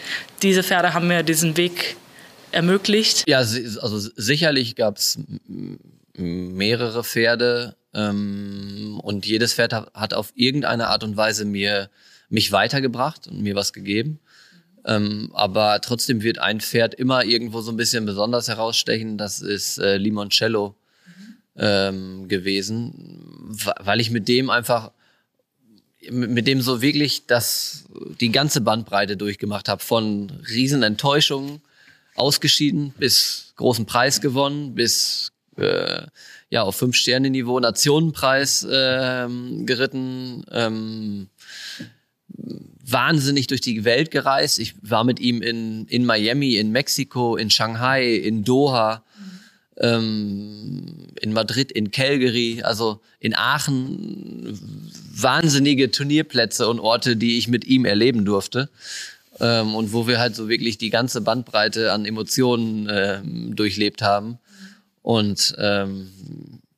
diese 0.42 0.64
Pferde 0.64 0.94
haben 0.94 1.08
mir 1.08 1.24
diesen 1.24 1.58
Weg 1.58 1.98
ermöglicht? 2.52 3.24
Ja, 3.28 3.40
also 3.40 4.00
sicherlich 4.16 4.76
gab 4.76 4.98
es 4.98 5.20
mehrere 6.14 7.04
Pferde, 7.04 7.76
ähm, 7.94 9.00
und 9.02 9.26
jedes 9.26 9.54
Pferd 9.54 9.74
hat 9.74 10.14
auf 10.14 10.32
irgendeine 10.36 10.88
Art 10.88 11.04
und 11.04 11.18
Weise 11.18 11.46
mir 11.46 11.90
mich 12.30 12.52
weitergebracht 12.52 13.28
und 13.28 13.42
mir 13.42 13.56
was 13.56 13.74
gegeben. 13.74 14.20
Ähm, 14.86 15.30
aber 15.34 15.80
trotzdem 15.82 16.24
wird 16.24 16.40
ein 16.40 16.62
Pferd 16.62 16.96
immer 16.96 17.24
irgendwo 17.24 17.62
so 17.62 17.72
ein 17.72 17.78
bisschen 17.78 18.06
besonders 18.06 18.48
herausstechen. 18.48 19.18
Das 19.18 19.42
ist 19.42 19.78
äh, 19.78 19.98
Limoncello 19.98 20.76
ähm, 21.56 22.28
gewesen, 22.28 23.56
weil 23.80 24.00
ich 24.00 24.10
mit 24.10 24.28
dem 24.28 24.50
einfach 24.50 24.92
mit 26.10 26.48
dem 26.48 26.62
so 26.62 26.82
wirklich 26.82 27.28
das 27.28 27.86
die 28.20 28.32
ganze 28.32 28.62
Bandbreite 28.62 29.18
durchgemacht 29.18 29.70
habe 29.70 29.84
von 29.84 30.32
Riesenenttäuschungen 30.50 31.62
ausgeschieden 32.16 32.94
bis 32.98 33.54
großen 33.58 33.86
Preis 33.86 34.20
gewonnen 34.20 34.74
bis 34.74 35.32
äh, 35.58 36.08
ja 36.52 36.62
auf 36.62 36.76
fünf 36.76 36.96
Sterne 36.96 37.32
Niveau 37.32 37.60
Nationenpreis 37.60 38.68
ähm, 38.70 39.66
geritten. 39.66 40.44
Ähm, 40.52 41.30
wahnsinnig 42.86 43.48
durch 43.48 43.62
die 43.62 43.84
Welt 43.86 44.12
gereist. 44.12 44.60
Ich 44.60 44.76
war 44.82 45.04
mit 45.04 45.20
ihm 45.20 45.42
in, 45.42 45.88
in 45.88 46.06
Miami, 46.06 46.56
in 46.56 46.72
Mexiko, 46.72 47.38
in 47.38 47.50
Shanghai, 47.50 48.16
in 48.16 48.44
Doha, 48.44 49.04
ähm, 49.78 51.08
in 51.22 51.32
Madrid, 51.34 51.72
in 51.72 51.92
Calgary, 51.92 52.62
also 52.64 53.00
in 53.20 53.34
Aachen. 53.34 54.60
Wahnsinnige 55.14 55.92
Turnierplätze 55.92 56.68
und 56.68 56.80
Orte, 56.80 57.16
die 57.16 57.38
ich 57.38 57.48
mit 57.48 57.66
ihm 57.66 57.86
erleben 57.86 58.26
durfte. 58.26 58.70
Ähm, 59.40 59.74
und 59.74 59.94
wo 59.94 60.08
wir 60.08 60.20
halt 60.20 60.36
so 60.36 60.50
wirklich 60.50 60.78
die 60.78 60.90
ganze 60.90 61.22
Bandbreite 61.22 61.94
an 61.94 62.06
Emotionen 62.06 62.90
äh, 62.90 63.22
durchlebt 63.24 64.02
haben. 64.02 64.40
Und 65.02 65.56
ähm, 65.58 66.12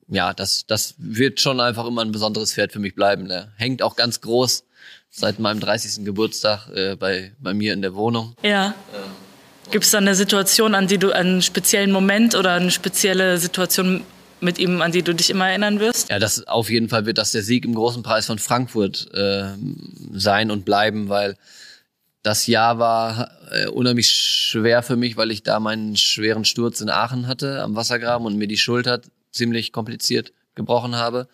ja, 0.08 0.32
das, 0.32 0.66
das 0.66 0.94
wird 0.98 1.40
schon 1.40 1.60
einfach 1.60 1.86
immer 1.86 2.02
ein 2.02 2.12
besonderes 2.12 2.52
Pferd 2.52 2.72
für 2.72 2.78
mich 2.78 2.94
bleiben. 2.94 3.28
Der 3.28 3.52
hängt 3.56 3.82
auch 3.82 3.96
ganz 3.96 4.20
groß 4.20 4.64
seit 5.10 5.38
meinem 5.38 5.60
30. 5.60 6.04
Geburtstag 6.04 6.68
äh, 6.74 6.96
bei, 6.96 7.32
bei 7.38 7.54
mir 7.54 7.72
in 7.72 7.82
der 7.82 7.94
Wohnung. 7.94 8.36
Ja. 8.42 8.74
Ähm, 8.94 9.02
Gibt 9.70 9.84
es 9.84 9.90
da 9.90 9.98
eine 9.98 10.14
Situation, 10.14 10.74
an 10.74 10.86
die 10.88 10.98
du 10.98 11.12
einen 11.12 11.40
speziellen 11.40 11.90
Moment 11.90 12.34
oder 12.34 12.52
eine 12.52 12.70
spezielle 12.70 13.38
Situation 13.38 14.04
mit 14.40 14.58
ihm, 14.58 14.82
an 14.82 14.92
die 14.92 15.02
du 15.02 15.14
dich 15.14 15.30
immer 15.30 15.48
erinnern 15.48 15.80
wirst? 15.80 16.10
Ja, 16.10 16.18
das 16.18 16.46
auf 16.46 16.68
jeden 16.68 16.88
Fall 16.88 17.06
wird 17.06 17.18
das 17.18 17.32
der 17.32 17.42
Sieg 17.42 17.64
im 17.64 17.74
großen 17.74 18.02
Preis 18.02 18.26
von 18.26 18.38
Frankfurt 18.38 19.08
äh, 19.14 19.44
sein 20.12 20.50
und 20.50 20.64
bleiben, 20.64 21.08
weil 21.08 21.36
das 22.24 22.46
Jahr 22.46 22.78
war 22.78 23.30
äh, 23.50 23.66
unheimlich 23.66 24.10
schwer 24.10 24.82
für 24.82 24.96
mich, 24.96 25.16
weil 25.16 25.30
ich 25.30 25.42
da 25.42 25.60
meinen 25.60 25.94
schweren 25.96 26.46
Sturz 26.46 26.80
in 26.80 26.88
Aachen 26.88 27.28
hatte 27.28 27.62
am 27.62 27.76
Wassergraben 27.76 28.26
und 28.26 28.36
mir 28.36 28.48
die 28.48 28.56
Schulter 28.56 29.02
ziemlich 29.30 29.72
kompliziert 29.72 30.32
gebrochen 30.54 30.96
habe. 30.96 31.28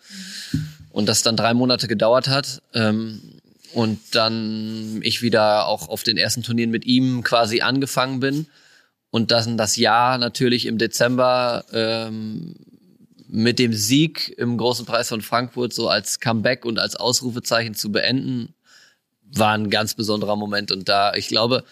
Und 0.89 1.07
das 1.07 1.23
dann 1.23 1.37
drei 1.37 1.53
Monate 1.53 1.87
gedauert 1.87 2.27
hat. 2.27 2.61
Ähm, 2.73 3.21
und 3.73 3.99
dann 4.11 4.99
ich 5.01 5.21
wieder 5.21 5.65
auch 5.67 5.87
auf 5.87 6.03
den 6.03 6.17
ersten 6.17 6.43
Turnieren 6.43 6.71
mit 6.71 6.85
ihm 6.85 7.23
quasi 7.23 7.61
angefangen 7.61 8.19
bin. 8.19 8.47
Und 9.11 9.31
dann 9.31 9.57
das 9.57 9.77
Jahr 9.77 10.17
natürlich 10.17 10.65
im 10.65 10.77
Dezember 10.77 11.63
ähm, 11.71 12.55
mit 13.29 13.59
dem 13.59 13.71
Sieg 13.71 14.35
im 14.37 14.57
Großen 14.57 14.85
Preis 14.85 15.07
von 15.07 15.21
Frankfurt 15.21 15.71
so 15.71 15.87
als 15.87 16.19
Comeback 16.19 16.65
und 16.65 16.79
als 16.79 16.97
Ausrufezeichen 16.97 17.75
zu 17.75 17.93
beenden 17.93 18.53
war 19.35 19.53
ein 19.53 19.69
ganz 19.69 19.93
besonderer 19.93 20.35
Moment. 20.35 20.71
Und 20.71 20.89
da, 20.89 21.13
ich 21.13 21.27
glaube, 21.27 21.63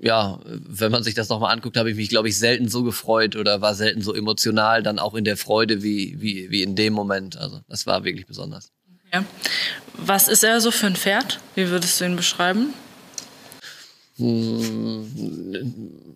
ja, 0.00 0.40
wenn 0.44 0.90
man 0.90 1.02
sich 1.02 1.14
das 1.14 1.28
nochmal 1.28 1.52
anguckt, 1.52 1.76
habe 1.76 1.90
ich 1.90 1.96
mich, 1.96 2.08
glaube 2.08 2.28
ich, 2.28 2.38
selten 2.38 2.68
so 2.68 2.82
gefreut 2.82 3.36
oder 3.36 3.60
war 3.60 3.74
selten 3.74 4.02
so 4.02 4.14
emotional, 4.14 4.82
dann 4.82 4.98
auch 4.98 5.14
in 5.14 5.24
der 5.24 5.36
Freude 5.36 5.82
wie, 5.82 6.20
wie, 6.20 6.50
wie 6.50 6.62
in 6.62 6.76
dem 6.76 6.92
Moment. 6.92 7.36
Also 7.36 7.60
das 7.68 7.86
war 7.86 8.04
wirklich 8.04 8.26
besonders. 8.26 8.72
Okay. 9.10 9.24
Was 9.96 10.28
ist 10.28 10.44
er 10.44 10.60
so 10.60 10.70
für 10.70 10.86
ein 10.86 10.96
Pferd? 10.96 11.40
Wie 11.54 11.68
würdest 11.68 12.00
du 12.00 12.04
ihn 12.04 12.16
beschreiben? 12.16 12.74
Hm, 14.16 15.06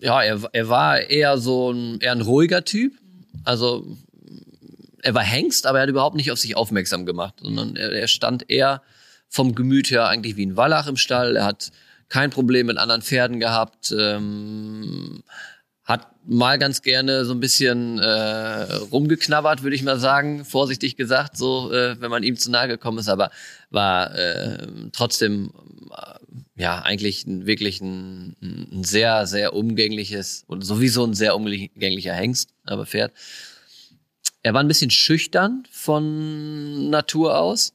ja, 0.01 0.23
er, 0.23 0.41
er 0.53 0.69
war 0.69 1.01
eher 1.01 1.39
so 1.39 1.71
ein, 1.71 2.01
eher 2.01 2.13
ein 2.13 2.21
ruhiger 2.21 2.65
Typ. 2.65 2.93
Also 3.45 3.97
er 5.03 5.15
war 5.15 5.23
Hengst, 5.23 5.67
aber 5.67 5.79
er 5.79 5.83
hat 5.83 5.91
überhaupt 5.91 6.17
nicht 6.17 6.31
auf 6.31 6.39
sich 6.39 6.57
aufmerksam 6.57 7.07
gemacht, 7.07 7.35
sondern 7.41 7.77
er, 7.77 7.93
er 7.93 8.09
stand 8.09 8.51
eher 8.51 8.83
vom 9.33 9.55
Gemüt 9.55 9.91
her 9.91 10.09
eigentlich 10.09 10.37
wie 10.37 10.45
ein 10.45 10.59
Wallach 10.59 10.87
im 10.87 10.99
Stall. 10.99 11.37
Er 11.37 11.47
hat 11.47 11.73
kein 12.11 12.29
Problem 12.29 12.67
mit 12.67 12.77
anderen 12.77 13.01
Pferden 13.01 13.41
gehabt, 13.41 13.91
ähm, 13.99 15.23
hat 15.85 16.07
mal 16.27 16.59
ganz 16.59 16.83
gerne 16.83 17.25
so 17.25 17.33
ein 17.33 17.41
bisschen 17.41 17.99
äh, 17.99 18.75
rumgeknabbert, 18.93 19.63
würde 19.63 19.75
ich 19.75 19.83
mal 19.83 19.99
sagen, 19.99 20.45
vorsichtig 20.45 20.97
gesagt, 20.97 21.39
so 21.39 21.73
äh, 21.73 21.99
wenn 21.99 22.11
man 22.11 22.23
ihm 22.23 22.37
zu 22.37 22.51
nahe 22.51 22.69
gekommen 22.69 22.99
ist, 22.99 23.09
aber 23.09 23.31
war 23.71 24.15
äh, 24.15 24.67
trotzdem 24.93 25.51
äh, 25.91 26.63
ja 26.63 26.83
eigentlich 26.83 27.27
ein, 27.27 27.47
wirklich 27.47 27.81
ein, 27.81 28.37
ein 28.43 28.85
sehr 28.85 29.27
sehr 29.27 29.55
umgängliches 29.55 30.45
und 30.47 30.61
sowieso 30.61 31.05
ein 31.05 31.15
sehr 31.15 31.35
umgänglicher 31.35 32.13
Hengst, 32.13 32.51
aber 32.67 32.85
Pferd. 32.85 33.13
Er 34.43 34.53
war 34.53 34.61
ein 34.61 34.69
bisschen 34.69 34.91
schüchtern 34.91 35.63
von 35.71 36.91
Natur 36.91 37.39
aus, 37.39 37.73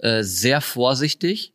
äh, 0.00 0.22
sehr 0.22 0.60
vorsichtig 0.60 1.54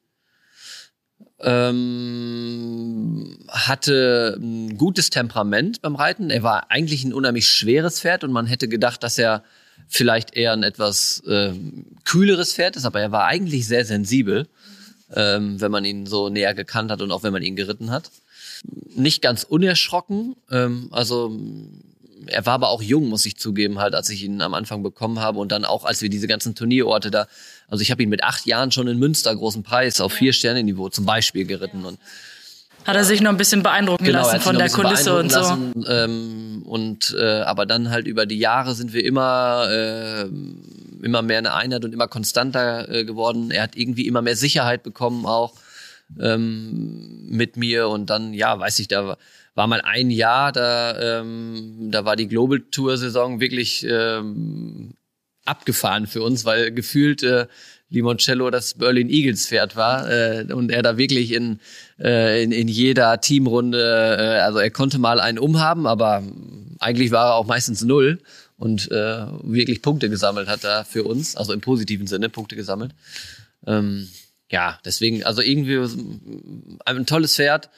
ähm, 1.42 3.38
hatte 3.50 4.38
ein 4.40 4.78
gutes 4.78 5.10
Temperament 5.10 5.82
beim 5.82 5.96
Reiten. 5.96 6.30
Er 6.30 6.44
war 6.44 6.72
eigentlich 6.72 7.04
ein 7.04 7.14
unheimlich 7.14 7.48
schweres 7.48 8.00
Pferd 8.00 8.24
und 8.24 8.32
man 8.32 8.48
hätte 8.48 8.68
gedacht, 8.68 9.04
dass 9.04 9.18
er 9.18 9.44
vielleicht 9.88 10.36
eher 10.36 10.54
ein 10.54 10.64
etwas 10.64 11.22
äh, 11.28 11.54
kühleres 12.06 12.54
Pferd 12.54 12.76
ist, 12.76 12.86
aber 12.86 13.02
er 13.02 13.12
war 13.12 13.26
eigentlich 13.26 13.68
sehr 13.68 13.86
sensibel, 13.86 14.48
ähm, 15.14 15.60
wenn 15.62 15.72
man 15.72 15.86
ihn 15.86 16.06
so 16.06 16.30
näher 16.30 16.54
gekannt 16.54 16.90
hat 16.90 17.02
und 17.02 17.12
auch 17.12 17.24
wenn 17.24 17.34
man 17.34 17.44
ihn 17.44 17.56
geritten 17.56 17.92
hat. 17.92 18.12
Nicht 18.96 19.22
ganz 19.22 19.44
unerschrocken, 19.44 20.36
ähm, 20.50 20.88
also 20.92 21.38
er 22.28 22.46
war 22.46 22.54
aber 22.54 22.70
auch 22.70 22.82
jung, 22.82 23.10
muss 23.10 23.26
ich 23.26 23.38
zugeben, 23.38 23.80
halt, 23.80 23.96
als 23.96 24.10
ich 24.10 24.24
ihn 24.24 24.42
am 24.42 24.54
Anfang 24.54 24.84
bekommen 24.84 25.20
habe 25.20 25.40
und 25.40 25.52
dann 25.52 25.66
auch, 25.66 25.86
als 25.86 26.02
wir 26.02 26.10
diese 26.10 26.28
ganzen 26.28 26.56
Turnierorte 26.56 27.12
da, 27.12 27.28
also 27.68 27.82
ich 27.82 27.92
habe 27.92 28.04
ihn 28.04 28.10
mit 28.10 28.24
acht 28.24 28.46
Jahren 28.46 28.72
schon 28.72 28.88
in 28.88 28.98
Münster 28.98 29.36
großen 29.36 29.64
Preis 29.64 30.02
auf 30.02 30.14
vier 30.14 30.34
Sterne 30.34 30.64
Niveau 30.64 30.90
zum 30.90 31.06
Beispiel 31.06 31.46
geritten 31.46 31.86
und 31.86 32.00
hat 32.86 32.96
er 32.96 33.04
sich 33.04 33.20
noch 33.20 33.32
ein 33.32 33.38
bisschen 33.38 33.64
beeindrucken 33.64 34.06
genau, 34.06 34.20
lassen 34.20 34.42
von 34.42 34.60
der 34.60 34.70
Kulisse 34.70 35.18
und 35.18 35.32
so. 35.32 35.40
Lassen, 35.40 35.86
ähm, 35.88 36.62
und 36.66 37.16
äh, 37.20 37.42
aber 37.42 37.66
dann 37.66 37.90
halt 37.90 38.06
über 38.06 38.28
die 38.28 38.38
Jahre 38.38 38.76
sind 38.76 38.94
wir 38.94 39.04
immer 39.04 39.68
äh, 39.72 40.30
immer 41.02 41.24
mehr 41.24 41.40
eine 41.40 41.56
Einheit 41.56 41.84
und 41.84 41.94
immer 41.94 42.08
konstanter 42.08 42.88
äh, 42.88 43.04
geworden. 43.04 43.50
Er 43.50 43.64
hat 43.64 43.76
irgendwie 43.76 44.06
immer 44.06 44.22
mehr 44.22 44.36
Sicherheit 44.36 44.84
bekommen 44.84 45.26
auch 45.26 45.54
ähm, 46.20 47.28
mit 47.30 47.58
mir 47.58 47.90
und 47.90 48.10
dann 48.10 48.34
ja 48.34 48.60
weiß 48.60 48.80
ich 48.80 48.88
da 48.88 49.18
war 49.56 49.68
mal 49.68 49.82
ein 49.82 50.12
Jahr, 50.12 50.52
da, 50.52 51.22
ähm, 51.22 51.90
da 51.90 52.06
war 52.06 52.18
die 52.18 52.28
Global 52.28 52.60
Tour 52.72 52.98
Saison 52.98 53.40
wirklich 53.40 53.88
ähm, 53.90 54.94
abgefahren 55.46 56.08
für 56.08 56.22
uns, 56.22 56.44
weil 56.44 56.72
gefühlt 56.72 57.24
äh, 57.24 57.48
Limoncello 57.90 58.50
das 58.50 58.74
Berlin 58.74 59.10
Eagles 59.10 59.48
Pferd 59.48 59.76
war 59.78 60.10
äh, 60.12 60.46
und 60.52 60.72
er 60.72 60.82
da 60.82 60.98
wirklich 60.98 61.32
in, 61.32 61.60
äh, 62.00 62.44
in, 62.44 62.52
in 62.52 62.68
jeder 62.68 63.22
Teamrunde, 63.22 64.18
äh, 64.20 64.40
also 64.42 64.60
er 64.60 64.72
konnte 64.72 65.00
mal 65.00 65.22
einen 65.22 65.40
umhaben, 65.40 65.88
aber 65.88 66.24
eigentlich 66.80 67.12
war 67.12 67.28
er 67.28 67.36
auch 67.36 67.46
meistens 67.46 67.82
null 67.82 68.20
und 68.58 68.92
äh, 68.92 69.26
wirklich 69.44 69.82
Punkte 69.82 70.10
gesammelt 70.10 70.50
hat 70.50 70.66
da 70.66 70.84
für 70.84 71.04
uns, 71.04 71.38
also 71.38 71.54
im 71.54 71.62
positiven 71.62 72.08
Sinne 72.08 72.28
Punkte 72.28 72.58
gesammelt. 72.58 72.92
Ähm, 73.66 74.10
ja, 74.50 74.80
deswegen, 74.86 75.24
also 75.24 75.42
irgendwie 75.42 75.78
ein 76.86 77.06
tolles 77.06 77.36
Pferd. 77.36 77.70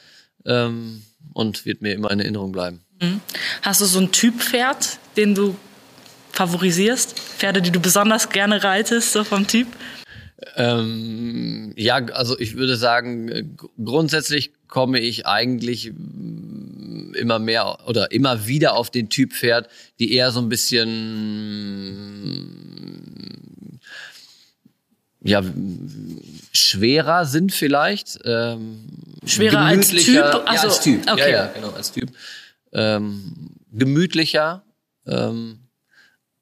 Ähm, 0.46 1.02
und 1.32 1.66
wird 1.66 1.82
mir 1.82 1.94
immer 1.94 2.10
in 2.10 2.20
Erinnerung 2.20 2.52
bleiben. 2.52 2.80
Mhm. 3.00 3.20
Hast 3.62 3.80
du 3.80 3.84
so 3.84 3.98
ein 4.00 4.12
Typ 4.12 4.40
Pferd, 4.40 4.98
den 5.16 5.34
du 5.34 5.56
favorisierst? 6.32 7.18
Pferde, 7.18 7.62
die 7.62 7.70
du 7.70 7.80
besonders 7.80 8.28
gerne 8.30 8.62
reitest, 8.62 9.12
so 9.12 9.24
vom 9.24 9.46
Typ? 9.46 9.66
Ähm, 10.56 11.72
ja, 11.76 11.96
also 11.96 12.38
ich 12.38 12.56
würde 12.56 12.76
sagen, 12.76 13.56
grundsätzlich 13.82 14.52
komme 14.68 15.00
ich 15.00 15.26
eigentlich 15.26 15.92
immer 17.14 17.40
mehr 17.40 17.78
oder 17.88 18.12
immer 18.12 18.46
wieder 18.46 18.74
auf 18.74 18.90
den 18.90 19.08
Typ 19.08 19.32
Pferd, 19.32 19.68
die 19.98 20.12
eher 20.12 20.30
so 20.30 20.40
ein 20.40 20.48
bisschen 20.48 20.98
ja 25.22 25.42
schwerer 26.68 27.26
sind 27.26 27.52
vielleicht. 27.52 28.18
Ähm, 28.24 28.88
schwerer 29.24 29.60
als 29.60 29.88
Typ? 29.88 30.22
Also, 30.22 30.38
ja, 30.38 30.44
als 30.44 30.80
Typ. 30.80 31.10
Okay. 31.10 31.20
Ja, 31.20 31.28
ja, 31.28 31.46
genau, 31.46 31.70
als 31.70 31.92
Typ. 31.92 32.10
Ähm, 32.72 33.50
gemütlicher. 33.72 34.62
Ähm, 35.06 35.58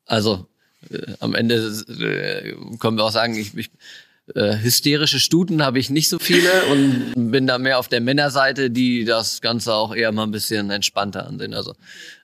also 0.05 0.47
äh, 0.91 1.13
am 1.21 1.35
Ende 1.35 1.57
äh, 1.57 2.55
können 2.79 2.97
wir 2.97 3.05
auch 3.05 3.13
sagen, 3.13 3.37
ich, 3.37 3.57
ich 3.57 3.71
äh, 4.35 4.57
hysterische 4.59 5.21
Stuten 5.21 5.63
habe 5.65 5.79
ich 5.79 5.91
nicht 5.91 6.09
so 6.09 6.19
viele 6.19 6.51
und 6.67 7.31
bin 7.31 7.47
da 7.47 7.59
mehr 7.59 7.79
auf 7.79 7.89
der 7.89 8.01
Männerseite, 8.01 8.71
die 8.71 9.05
das 9.05 9.41
Ganze 9.41 9.75
auch 9.75 9.95
eher 9.95 10.11
mal 10.11 10.25
ein 10.25 10.33
bisschen 10.33 10.71
entspannter 10.71 11.27
ansehen. 11.27 11.55
Also 11.55 11.75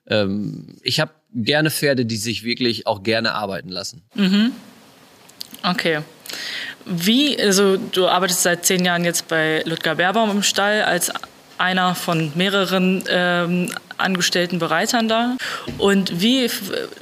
ähm, 0.09 0.77
ich 0.83 0.99
habe 0.99 1.13
gerne 1.35 1.71
Pferde, 1.71 2.05
die 2.05 2.17
sich 2.17 2.43
wirklich 2.43 2.87
auch 2.87 3.03
gerne 3.03 3.35
arbeiten 3.35 3.69
lassen. 3.69 4.03
Mhm. 4.15 4.53
Okay. 5.63 6.01
Wie, 6.85 7.41
also 7.41 7.77
du 7.77 8.09
arbeitest 8.09 8.43
seit 8.43 8.67
zehn 8.67 8.85
Jahren 8.85 9.05
jetzt 9.05 9.29
bei 9.29 9.63
Ludger 9.65 9.95
Baerbaum 9.95 10.31
im 10.31 10.43
Stall 10.43 10.83
als 10.83 11.13
einer 11.59 11.95
von 11.95 12.33
mehreren 12.35 13.05
ähm, 13.09 13.73
angestellten 13.99 14.59
Bereitern 14.59 15.09
da. 15.09 15.37
Und 15.79 16.21
wie 16.21 16.49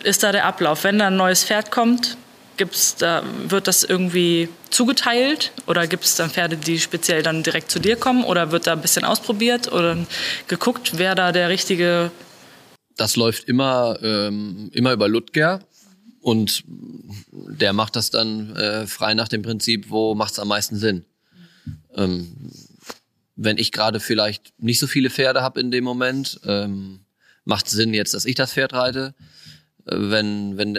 ist 0.02 0.22
da 0.22 0.32
der 0.32 0.44
Ablauf? 0.44 0.84
Wenn 0.84 0.98
da 0.98 1.06
ein 1.06 1.16
neues 1.16 1.44
Pferd 1.44 1.70
kommt, 1.70 2.16
gibt's 2.58 2.94
da, 2.96 3.22
wird 3.48 3.66
das 3.66 3.84
irgendwie 3.84 4.50
zugeteilt 4.68 5.52
oder 5.66 5.86
gibt 5.86 6.04
es 6.04 6.16
dann 6.16 6.28
Pferde, 6.28 6.58
die 6.58 6.78
speziell 6.78 7.22
dann 7.22 7.42
direkt 7.42 7.70
zu 7.70 7.78
dir 7.78 7.96
kommen 7.96 8.22
oder 8.22 8.52
wird 8.52 8.66
da 8.66 8.72
ein 8.72 8.82
bisschen 8.82 9.04
ausprobiert 9.04 9.72
oder 9.72 9.96
geguckt, 10.46 10.92
wer 10.96 11.14
da 11.14 11.32
der 11.32 11.48
richtige 11.48 12.10
das 13.00 13.16
läuft 13.16 13.44
immer, 13.44 13.96
ähm, 14.02 14.68
immer 14.74 14.92
über 14.92 15.08
Ludger. 15.08 15.60
Und 16.20 16.64
der 16.66 17.72
macht 17.72 17.96
das 17.96 18.10
dann 18.10 18.54
äh, 18.56 18.86
frei 18.86 19.14
nach 19.14 19.28
dem 19.28 19.42
Prinzip, 19.42 19.90
wo 19.90 20.14
macht 20.14 20.32
es 20.32 20.38
am 20.38 20.48
meisten 20.48 20.76
Sinn. 20.76 21.04
Ähm, 21.94 22.50
wenn 23.36 23.56
ich 23.56 23.72
gerade 23.72 24.00
vielleicht 24.00 24.52
nicht 24.58 24.78
so 24.78 24.86
viele 24.86 25.08
Pferde 25.08 25.42
habe 25.42 25.60
in 25.60 25.70
dem 25.70 25.84
Moment, 25.84 26.40
ähm, 26.44 27.00
macht 27.44 27.66
es 27.66 27.72
Sinn 27.72 27.94
jetzt, 27.94 28.12
dass 28.12 28.26
ich 28.26 28.34
das 28.34 28.52
Pferd 28.52 28.74
reite. 28.74 29.14
Äh, 29.86 29.96
wenn, 29.96 30.58
wenn, 30.58 30.78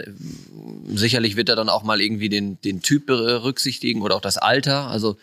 sicherlich 0.94 1.34
wird 1.34 1.48
er 1.48 1.56
dann 1.56 1.68
auch 1.68 1.82
mal 1.82 2.00
irgendwie 2.00 2.28
den, 2.28 2.60
den 2.60 2.80
Typ 2.80 3.06
berücksichtigen 3.06 4.02
oder 4.02 4.14
auch 4.14 4.20
das 4.20 4.38
Alter. 4.38 4.86
Also, 4.88 5.18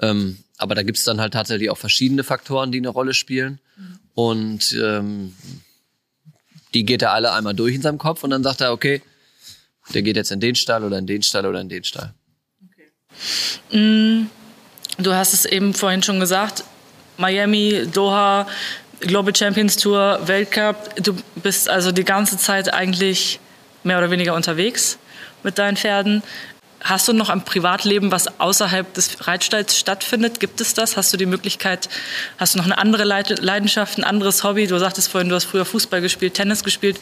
ähm, 0.00 0.38
aber 0.56 0.74
da 0.74 0.82
gibt's 0.82 1.04
dann 1.04 1.20
halt 1.20 1.34
tatsächlich 1.34 1.68
auch 1.68 1.78
verschiedene 1.78 2.24
Faktoren, 2.24 2.72
die 2.72 2.78
eine 2.78 2.88
Rolle 2.88 3.12
spielen. 3.12 3.60
Und 4.14 4.72
ähm, 4.72 5.34
die 6.74 6.84
geht 6.84 7.02
er 7.02 7.12
alle 7.12 7.32
einmal 7.32 7.54
durch 7.54 7.74
in 7.74 7.82
seinem 7.82 7.98
Kopf 7.98 8.24
und 8.24 8.30
dann 8.30 8.42
sagt 8.42 8.60
er, 8.60 8.72
okay, 8.72 9.02
der 9.94 10.02
geht 10.02 10.16
jetzt 10.16 10.30
in 10.30 10.40
den 10.40 10.54
Stall 10.54 10.84
oder 10.84 10.98
in 10.98 11.06
den 11.06 11.22
Stall 11.22 11.46
oder 11.46 11.60
in 11.60 11.68
den 11.68 11.84
Stall. 11.84 12.12
Okay. 12.64 13.76
Mm, 13.76 14.30
du 14.98 15.14
hast 15.14 15.32
es 15.32 15.44
eben 15.44 15.74
vorhin 15.74 16.02
schon 16.02 16.20
gesagt, 16.20 16.64
Miami, 17.16 17.86
Doha, 17.92 18.46
Global 19.00 19.34
Champions 19.34 19.76
Tour, 19.76 20.20
Weltcup. 20.24 20.94
Du 21.02 21.14
bist 21.36 21.68
also 21.68 21.92
die 21.92 22.04
ganze 22.04 22.36
Zeit 22.36 22.72
eigentlich 22.72 23.40
mehr 23.84 23.98
oder 23.98 24.10
weniger 24.10 24.34
unterwegs 24.34 24.98
mit 25.42 25.58
deinen 25.58 25.76
Pferden. 25.76 26.22
Hast 26.80 27.08
du 27.08 27.12
noch 27.12 27.28
ein 27.28 27.44
Privatleben, 27.44 28.12
was 28.12 28.38
außerhalb 28.38 28.92
des 28.94 29.26
Reitstalls 29.26 29.76
stattfindet? 29.76 30.38
Gibt 30.38 30.60
es 30.60 30.74
das? 30.74 30.96
Hast 30.96 31.12
du 31.12 31.16
die 31.16 31.26
Möglichkeit, 31.26 31.88
hast 32.38 32.54
du 32.54 32.58
noch 32.58 32.66
eine 32.66 32.78
andere 32.78 33.04
Leidenschaft, 33.04 33.98
ein 33.98 34.04
anderes 34.04 34.44
Hobby? 34.44 34.68
Du 34.68 34.78
sagtest 34.78 35.08
vorhin, 35.08 35.28
du 35.28 35.34
hast 35.34 35.44
früher 35.44 35.64
Fußball 35.64 36.00
gespielt, 36.00 36.34
Tennis 36.34 36.62
gespielt. 36.62 37.00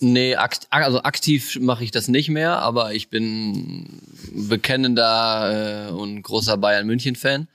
Nee, 0.00 0.36
akt, 0.36 0.66
also 0.70 1.02
aktiv 1.02 1.58
mache 1.60 1.84
ich 1.84 1.90
das 1.90 2.08
nicht 2.08 2.28
mehr, 2.28 2.58
aber 2.58 2.94
ich 2.94 3.08
bin 3.08 4.00
bekennender 4.32 5.88
äh, 5.88 5.92
und 5.92 6.22
großer 6.22 6.56
Bayern 6.56 6.86
München 6.86 7.16
Fan. 7.16 7.48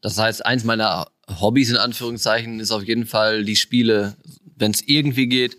Das 0.00 0.18
heißt, 0.18 0.44
eins 0.44 0.64
meiner 0.64 1.06
Hobbys 1.40 1.70
in 1.70 1.76
Anführungszeichen 1.76 2.60
ist 2.60 2.70
auf 2.70 2.84
jeden 2.84 3.06
Fall 3.06 3.44
die 3.44 3.56
Spiele, 3.56 4.16
wenn 4.56 4.72
es 4.72 4.82
irgendwie 4.86 5.26
geht, 5.26 5.56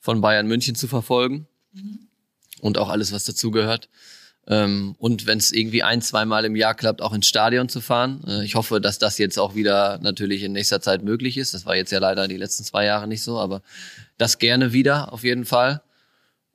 von 0.00 0.20
Bayern 0.20 0.46
München 0.46 0.74
zu 0.74 0.88
verfolgen 0.88 1.46
mhm. 1.72 2.00
und 2.60 2.78
auch 2.78 2.88
alles, 2.88 3.12
was 3.12 3.24
dazugehört. 3.24 3.88
Ähm, 4.46 4.94
und 4.98 5.26
wenn 5.26 5.38
es 5.38 5.52
irgendwie 5.52 5.82
ein, 5.82 6.02
zweimal 6.02 6.44
im 6.44 6.54
Jahr 6.54 6.74
klappt, 6.74 7.00
auch 7.00 7.14
ins 7.14 7.26
Stadion 7.26 7.68
zu 7.68 7.80
fahren. 7.80 8.22
Äh, 8.26 8.44
ich 8.44 8.56
hoffe, 8.56 8.80
dass 8.80 8.98
das 8.98 9.16
jetzt 9.16 9.38
auch 9.38 9.54
wieder 9.54 9.98
natürlich 10.02 10.42
in 10.42 10.52
nächster 10.52 10.82
Zeit 10.82 11.02
möglich 11.02 11.38
ist. 11.38 11.54
Das 11.54 11.64
war 11.64 11.76
jetzt 11.76 11.92
ja 11.92 11.98
leider 11.98 12.28
die 12.28 12.36
letzten 12.36 12.64
zwei 12.64 12.84
Jahre 12.84 13.08
nicht 13.08 13.22
so, 13.22 13.38
aber 13.38 13.62
das 14.18 14.38
gerne 14.38 14.72
wieder 14.72 15.12
auf 15.12 15.24
jeden 15.24 15.44
Fall. 15.44 15.82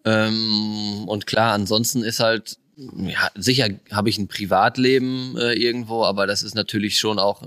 Ähm, 0.05 1.05
und 1.07 1.27
klar, 1.27 1.53
ansonsten 1.53 2.03
ist 2.03 2.19
halt, 2.19 2.57
ja, 2.75 3.29
sicher 3.35 3.69
habe 3.91 4.09
ich 4.09 4.17
ein 4.17 4.27
Privatleben 4.27 5.37
äh, 5.37 5.53
irgendwo, 5.53 6.03
aber 6.03 6.27
das 6.27 6.43
ist 6.43 6.55
natürlich 6.55 6.97
schon 6.97 7.19
auch 7.19 7.43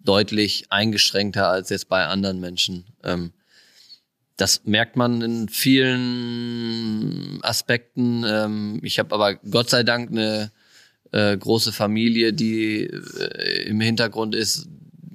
deutlich 0.00 0.66
eingeschränkter 0.70 1.48
als 1.48 1.70
jetzt 1.70 1.88
bei 1.88 2.06
anderen 2.06 2.40
Menschen. 2.40 2.84
Ähm, 3.02 3.32
das 4.36 4.64
merkt 4.64 4.96
man 4.96 5.22
in 5.22 5.48
vielen 5.48 7.38
Aspekten. 7.42 8.24
Ähm, 8.26 8.80
ich 8.82 8.98
habe 8.98 9.14
aber 9.14 9.34
Gott 9.36 9.70
sei 9.70 9.82
Dank 9.84 10.10
eine 10.10 10.50
äh, 11.12 11.36
große 11.36 11.72
Familie, 11.72 12.32
die 12.32 12.84
äh, 12.84 13.68
im 13.68 13.80
Hintergrund 13.80 14.34
ist, 14.34 14.68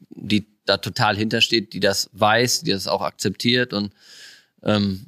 die 0.10 0.48
da 0.68 0.78
total 0.78 1.16
hintersteht, 1.16 1.74
die 1.74 1.80
das 1.80 2.10
weiß, 2.14 2.62
die 2.62 2.72
das 2.72 2.88
auch 2.88 3.02
akzeptiert 3.02 3.74
und 3.74 3.92
ähm, 4.64 5.06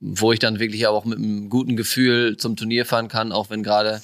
wo 0.00 0.32
ich 0.32 0.38
dann 0.38 0.58
wirklich 0.58 0.86
auch 0.86 1.04
mit 1.04 1.18
einem 1.18 1.50
guten 1.50 1.76
Gefühl 1.76 2.36
zum 2.36 2.56
Turnier 2.56 2.86
fahren 2.86 3.08
kann, 3.08 3.32
auch 3.32 3.50
wenn 3.50 3.62
gerade 3.62 4.00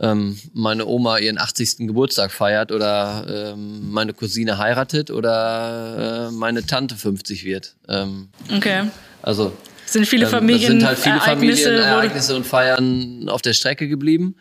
ähm, 0.00 0.38
meine 0.52 0.86
Oma 0.86 1.18
ihren 1.18 1.38
80. 1.38 1.78
Geburtstag 1.88 2.30
feiert 2.30 2.70
oder 2.70 3.52
ähm, 3.54 3.90
meine 3.90 4.14
Cousine 4.14 4.58
heiratet 4.58 5.10
oder 5.10 6.28
äh, 6.28 6.32
meine 6.32 6.64
Tante 6.64 6.94
50 6.96 7.44
wird. 7.44 7.74
Ähm, 7.88 8.28
okay. 8.54 8.84
Also 9.22 9.52
sind 9.86 10.06
viele 10.06 10.26
Familien 10.26 10.74
ähm, 10.74 10.80
sind 10.80 10.88
halt 10.88 10.98
viele 10.98 11.20
Familienereignisse 11.20 12.36
und 12.36 12.46
Feiern 12.46 13.28
auf 13.28 13.42
der 13.42 13.54
Strecke 13.54 13.88
geblieben. 13.88 14.36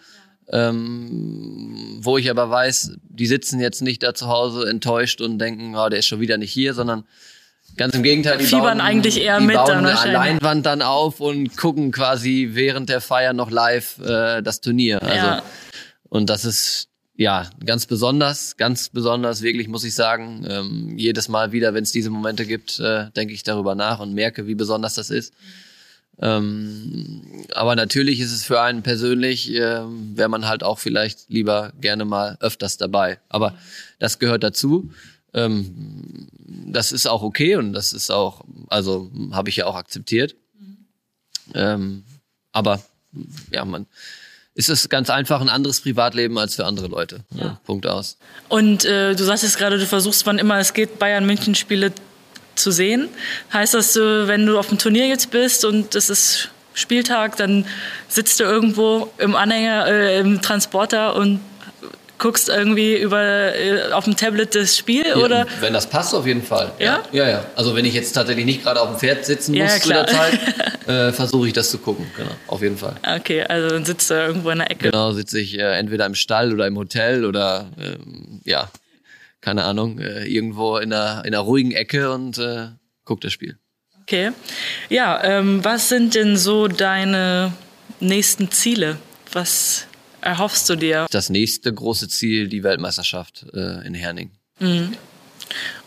Ähm, 0.49 1.97
wo 2.01 2.17
ich 2.17 2.29
aber 2.29 2.49
weiß, 2.49 2.93
die 3.03 3.27
sitzen 3.27 3.59
jetzt 3.59 3.81
nicht 3.81 4.01
da 4.03 4.13
zu 4.13 4.27
Hause 4.27 4.69
enttäuscht 4.69 5.19
und 5.19 5.39
denken, 5.39 5.75
oh, 5.75 5.89
der 5.89 5.99
ist 5.99 6.07
schon 6.07 6.21
wieder 6.21 6.37
nicht 6.37 6.51
hier, 6.51 6.73
sondern 6.73 7.03
Ganz 7.75 7.93
im 7.95 8.01
Gegenteil, 8.03 8.37
die 8.37 8.45
fiebern 8.45 8.77
bauen, 8.77 8.81
eigentlich 8.81 9.21
eher 9.21 9.39
die 9.39 9.45
mit 9.45 9.55
bauen 9.55 9.67
dann 9.67 9.77
eine 9.79 9.89
wahrscheinlich. 9.89 10.13
Leinwand 10.13 10.65
dann 10.65 10.81
auf 10.81 11.19
und 11.19 11.57
gucken 11.57 11.91
quasi 11.91 12.51
während 12.53 12.89
der 12.89 13.01
Feier 13.01 13.33
noch 13.33 13.51
live 13.51 13.99
äh, 13.99 14.41
das 14.41 14.61
Turnier. 14.61 15.01
Also 15.03 15.27
Ja. 15.27 15.43
und 16.09 16.29
das 16.29 16.45
ist 16.45 16.87
ja 17.17 17.49
ganz 17.65 17.85
besonders, 17.85 18.55
ganz 18.57 18.89
besonders 18.89 19.41
wirklich 19.41 19.67
muss 19.67 19.83
ich 19.83 19.95
sagen. 19.95 20.45
Ähm, 20.49 20.93
jedes 20.97 21.27
Mal 21.27 21.51
wieder, 21.51 21.73
wenn 21.73 21.83
es 21.83 21.91
diese 21.91 22.09
Momente 22.09 22.45
gibt, 22.45 22.79
äh, 22.79 23.11
denke 23.11 23.33
ich 23.33 23.43
darüber 23.43 23.75
nach 23.75 23.99
und 23.99 24.13
merke, 24.13 24.47
wie 24.47 24.55
besonders 24.55 24.95
das 24.95 25.09
ist. 25.09 25.33
Ähm, 26.19 27.21
aber 27.53 27.75
natürlich 27.75 28.19
ist 28.19 28.31
es 28.31 28.43
für 28.43 28.61
einen 28.61 28.81
persönlich, 28.81 29.53
ähm, 29.53 30.17
wäre 30.17 30.29
man 30.29 30.47
halt 30.47 30.63
auch 30.63 30.79
vielleicht 30.79 31.29
lieber 31.29 31.73
gerne 31.79 32.05
mal 32.05 32.37
öfters 32.39 32.77
dabei. 32.77 33.19
Aber 33.29 33.55
das 33.99 34.19
gehört 34.19 34.43
dazu. 34.43 34.91
Ähm, 35.33 36.27
das 36.67 36.91
ist 36.91 37.07
auch 37.07 37.21
okay 37.21 37.55
und 37.55 37.73
das 37.73 37.93
ist 37.93 38.09
auch, 38.09 38.43
also 38.69 39.11
habe 39.31 39.49
ich 39.49 39.57
ja 39.57 39.65
auch 39.67 39.75
akzeptiert. 39.75 40.35
Ähm, 41.53 42.03
aber 42.51 42.81
ja, 43.51 43.63
man 43.63 43.85
ist 44.55 44.69
es 44.69 44.89
ganz 44.89 45.11
einfach 45.11 45.39
ein 45.39 45.49
anderes 45.49 45.81
Privatleben 45.81 46.37
als 46.39 46.55
für 46.55 46.65
andere 46.65 46.87
Leute. 46.87 47.23
Ja. 47.35 47.61
Punkt 47.65 47.85
aus. 47.85 48.17
Und 48.49 48.85
äh, 48.85 49.13
du 49.13 49.23
sagst 49.23 49.43
jetzt 49.43 49.59
gerade, 49.59 49.77
du 49.77 49.85
versuchst, 49.85 50.25
wann 50.25 50.39
immer 50.39 50.57
es 50.57 50.73
geht, 50.73 50.97
Bayern 50.97 51.27
München 51.27 51.53
Spiele 51.53 51.93
zu 52.57 52.71
sehen. 52.71 53.09
Heißt 53.53 53.73
das, 53.73 53.95
äh, 53.95 54.27
wenn 54.27 54.45
du 54.45 54.57
auf 54.57 54.67
dem 54.67 54.77
Turnier 54.77 55.07
jetzt 55.07 55.31
bist 55.31 55.65
und 55.65 55.95
es 55.95 56.09
ist 56.09 56.49
Spieltag, 56.73 57.37
dann 57.37 57.65
sitzt 58.07 58.39
du 58.39 58.43
irgendwo 58.43 59.09
im 59.17 59.35
Anhänger, 59.35 59.87
äh, 59.87 60.19
im 60.19 60.41
Transporter 60.41 61.15
und 61.15 61.39
guckst 62.19 62.49
irgendwie 62.49 62.97
über 62.97 63.55
äh, 63.55 63.91
auf 63.91 64.05
dem 64.05 64.15
Tablet 64.15 64.55
das 64.55 64.77
Spiel 64.77 65.05
Ja, 65.07 65.15
oder 65.17 65.45
Wenn 65.59 65.73
das 65.73 65.87
passt, 65.87 66.13
auf 66.15 66.25
jeden 66.25 66.41
Fall. 66.43 66.71
Ja? 66.79 67.03
Ja, 67.11 67.29
ja. 67.29 67.45
Also 67.55 67.75
wenn 67.75 67.85
ich 67.85 67.93
jetzt 67.93 68.13
tatsächlich 68.13 68.45
nicht 68.45 68.63
gerade 68.63 68.81
auf 68.81 68.89
dem 68.89 68.97
Pferd 68.97 69.25
sitzen 69.25 69.53
Ja, 69.53 69.65
muss 69.65 69.75
zu 69.75 69.89
klar. 69.89 70.05
der 70.05 70.15
Zeit, 70.15 70.39
äh, 70.87 71.11
versuche 71.11 71.47
ich 71.47 71.53
das 71.53 71.69
zu 71.69 71.77
gucken. 71.77 72.07
Genau, 72.15 72.31
auf 72.47 72.61
jeden 72.61 72.77
Fall. 72.77 72.95
okay, 73.17 73.43
also 73.43 73.69
dann 73.69 73.85
sitzt 73.85 74.09
du 74.09 74.15
irgendwo 74.15 74.49
in 74.49 74.59
der 74.59 74.71
Ecke. 74.71 74.89
Genau, 74.89 75.11
sitze 75.11 75.39
ich 75.39 75.57
äh, 75.57 75.77
entweder 75.77 76.05
im 76.05 76.15
Stall 76.15 76.53
oder 76.53 76.65
im 76.65 76.77
Hotel 76.77 77.25
oder 77.25 77.67
ähm, 77.79 78.41
ja, 78.45 78.69
keine 79.41 79.63
Ahnung, 79.63 79.99
äh, 79.99 80.25
irgendwo 80.25 80.77
in 80.77 80.93
einer, 80.93 81.25
in 81.25 81.33
einer 81.33 81.39
ruhigen 81.39 81.71
Ecke 81.71 82.11
und 82.11 82.37
äh, 82.37 82.67
guck 83.05 83.21
das 83.21 83.33
Spiel. 83.33 83.57
Okay. 84.01 84.31
Ja, 84.89 85.23
ähm, 85.23 85.63
was 85.63 85.89
sind 85.89 86.15
denn 86.15 86.37
so 86.37 86.67
deine 86.67 87.53
nächsten 87.99 88.51
Ziele? 88.51 88.97
Was 89.33 89.85
erhoffst 90.21 90.69
du 90.69 90.75
dir? 90.75 91.07
Das 91.11 91.29
nächste 91.29 91.73
große 91.73 92.07
Ziel, 92.07 92.47
die 92.47 92.63
Weltmeisterschaft 92.63 93.45
äh, 93.53 93.85
in 93.85 93.93
Herning. 93.93 94.31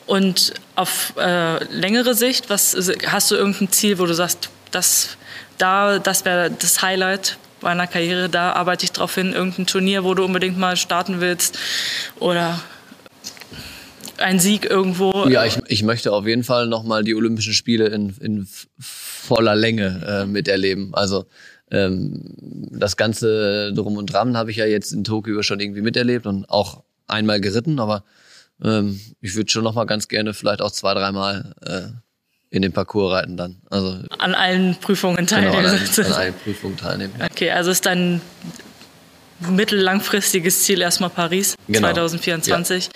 Und 0.06 0.54
auf 0.76 1.14
äh, 1.16 1.64
längere 1.64 2.14
Sicht, 2.14 2.50
was 2.50 2.76
hast 3.06 3.30
du 3.30 3.36
irgendein 3.36 3.70
Ziel, 3.72 3.98
wo 3.98 4.06
du 4.06 4.14
sagst, 4.14 4.50
das 4.70 5.16
da, 5.60 5.98
das 5.98 6.24
wäre 6.24 6.50
das 6.50 6.82
Highlight 6.82 7.36
meiner 7.60 7.86
Karriere, 7.86 8.28
da 8.28 8.52
arbeite 8.52 8.84
ich 8.84 8.92
drauf 8.92 9.14
hin, 9.14 9.32
irgendein 9.32 9.66
Turnier, 9.66 10.04
wo 10.04 10.14
du 10.14 10.24
unbedingt 10.24 10.58
mal 10.58 10.76
starten 10.76 11.20
willst 11.20 11.58
oder 12.18 12.60
ein 14.20 14.38
Sieg 14.38 14.64
irgendwo. 14.64 15.26
Ja, 15.28 15.44
ich, 15.44 15.58
ich 15.68 15.82
möchte 15.82 16.12
auf 16.12 16.26
jeden 16.26 16.44
Fall 16.44 16.66
nochmal 16.66 17.04
die 17.04 17.14
Olympischen 17.14 17.52
Spiele 17.52 17.86
in, 17.88 18.14
in 18.20 18.48
voller 18.78 19.54
Länge 19.54 20.02
äh, 20.06 20.26
miterleben. 20.26 20.94
Also 20.94 21.26
ähm, 21.70 22.34
das 22.70 22.96
ganze 22.96 23.72
Drum 23.74 23.96
und 23.96 24.12
Dran 24.12 24.36
habe 24.36 24.50
ich 24.50 24.56
ja 24.56 24.66
jetzt 24.66 24.92
in 24.92 25.04
Tokio 25.04 25.42
schon 25.42 25.60
irgendwie 25.60 25.82
miterlebt 25.82 26.26
und 26.26 26.48
auch 26.48 26.82
einmal 27.06 27.40
geritten, 27.40 27.78
aber 27.80 28.04
ähm, 28.62 29.00
ich 29.20 29.34
würde 29.36 29.50
schon 29.50 29.64
nochmal 29.64 29.86
ganz 29.86 30.08
gerne 30.08 30.34
vielleicht 30.34 30.62
auch 30.62 30.70
zwei, 30.70 30.94
dreimal 30.94 31.54
äh, 31.64 31.82
in 32.50 32.62
den 32.62 32.72
Parcours 32.72 33.12
reiten 33.12 33.36
dann. 33.36 33.62
Also 33.70 34.00
an 34.18 34.34
allen 34.34 34.76
Prüfungen 34.80 35.24
genau, 35.26 35.36
an, 35.36 35.52
teilnehmen. 35.52 36.06
an 36.06 36.12
allen 36.12 36.34
Prüfungen 36.34 36.76
teilnehmen. 36.76 37.12
Ja. 37.18 37.26
Okay, 37.26 37.50
also 37.50 37.70
ist 37.70 37.86
dein 37.86 38.20
mittellangfristiges 39.48 40.64
Ziel 40.64 40.80
erstmal 40.82 41.10
Paris 41.10 41.54
Genau. 41.68 41.88
2024. 41.88 42.90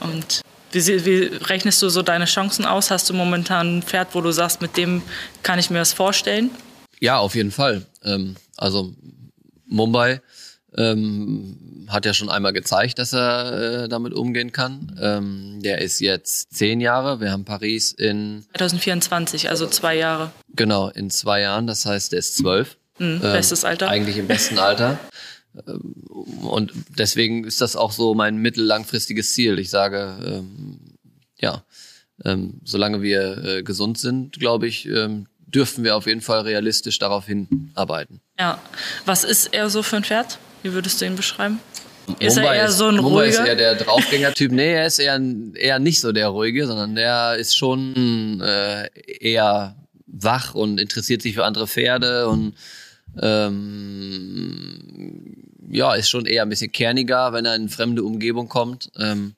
Und 0.00 0.42
wie, 0.72 1.04
wie 1.04 1.36
rechnest 1.36 1.80
du 1.82 1.88
so 1.88 2.02
deine 2.02 2.24
Chancen 2.26 2.64
aus? 2.64 2.90
Hast 2.90 3.08
du 3.10 3.14
momentan 3.14 3.78
ein 3.78 3.82
Pferd, 3.82 4.08
wo 4.14 4.20
du 4.20 4.30
sagst, 4.32 4.60
mit 4.60 4.76
dem 4.76 5.02
kann 5.42 5.58
ich 5.58 5.70
mir 5.70 5.78
das 5.78 5.92
vorstellen? 5.92 6.50
Ja, 7.00 7.18
auf 7.18 7.34
jeden 7.34 7.50
Fall. 7.50 7.86
Ähm, 8.04 8.36
also 8.56 8.92
Mumbai 9.66 10.20
ähm, 10.76 11.86
hat 11.88 12.06
ja 12.06 12.14
schon 12.14 12.28
einmal 12.30 12.52
gezeigt, 12.52 12.98
dass 12.98 13.12
er 13.12 13.84
äh, 13.84 13.88
damit 13.88 14.12
umgehen 14.12 14.52
kann. 14.52 14.96
Ähm, 15.00 15.60
der 15.62 15.80
ist 15.80 16.00
jetzt 16.00 16.54
zehn 16.54 16.80
Jahre. 16.80 17.20
Wir 17.20 17.32
haben 17.32 17.44
Paris 17.44 17.92
in 17.92 18.44
2024, 18.56 19.48
also 19.50 19.66
zwei 19.66 19.96
Jahre. 19.96 20.30
genau 20.54 20.88
in 20.88 21.10
zwei 21.10 21.40
Jahren. 21.40 21.66
Das 21.66 21.86
heißt, 21.86 22.12
der 22.12 22.20
ist 22.20 22.36
zwölf. 22.36 22.76
Mhm, 22.98 23.20
bestes 23.20 23.64
Alter. 23.64 23.88
Eigentlich 23.88 24.18
im 24.18 24.28
besten 24.28 24.58
Alter. 24.58 24.98
Und 26.42 26.72
deswegen 26.96 27.44
ist 27.44 27.60
das 27.60 27.76
auch 27.76 27.92
so 27.92 28.14
mein 28.14 28.36
mittellangfristiges 28.36 29.34
Ziel. 29.34 29.58
Ich 29.58 29.70
sage, 29.70 30.16
ähm, 30.24 30.78
ja, 31.38 31.64
ähm, 32.24 32.60
solange 32.64 33.02
wir 33.02 33.44
äh, 33.44 33.62
gesund 33.62 33.98
sind, 33.98 34.38
glaube 34.38 34.68
ich, 34.68 34.86
ähm, 34.86 35.26
dürfen 35.46 35.84
wir 35.84 35.96
auf 35.96 36.06
jeden 36.06 36.20
Fall 36.20 36.42
realistisch 36.42 36.98
darauf 36.98 37.26
hinarbeiten. 37.26 38.20
Ja. 38.38 38.60
Was 39.04 39.24
ist 39.24 39.52
er 39.52 39.70
so 39.70 39.82
für 39.82 39.96
ein 39.96 40.04
Pferd? 40.04 40.38
Wie 40.62 40.72
würdest 40.72 41.00
du 41.00 41.06
ihn 41.06 41.16
beschreiben? 41.16 41.58
Ist 42.18 42.36
er 42.36 42.54
eher 42.54 42.70
so 42.70 42.86
ein 42.86 42.96
Mumbai 42.96 43.28
ist 43.28 43.38
ruhiger? 43.38 43.50
eher 43.50 43.56
der 43.56 43.74
Draufgänger-Typ. 43.76 44.52
nee, 44.52 44.72
er 44.72 44.86
ist 44.86 44.98
eher, 44.98 45.20
eher 45.54 45.78
nicht 45.78 46.00
so 46.00 46.12
der 46.12 46.28
ruhige, 46.28 46.66
sondern 46.66 46.94
der 46.94 47.36
ist 47.36 47.56
schon 47.56 48.40
äh, 48.40 48.88
eher 49.20 49.76
wach 50.06 50.54
und 50.54 50.80
interessiert 50.80 51.22
sich 51.22 51.34
für 51.34 51.44
andere 51.44 51.66
Pferde 51.66 52.28
und 52.28 52.54
ähm, 53.20 55.39
ja, 55.70 55.94
ist 55.94 56.10
schon 56.10 56.26
eher 56.26 56.42
ein 56.42 56.48
bisschen 56.48 56.72
kerniger, 56.72 57.32
wenn 57.32 57.44
er 57.44 57.54
in 57.54 57.68
fremde 57.68 58.02
Umgebung 58.02 58.48
kommt. 58.48 58.90
Ähm, 58.96 59.34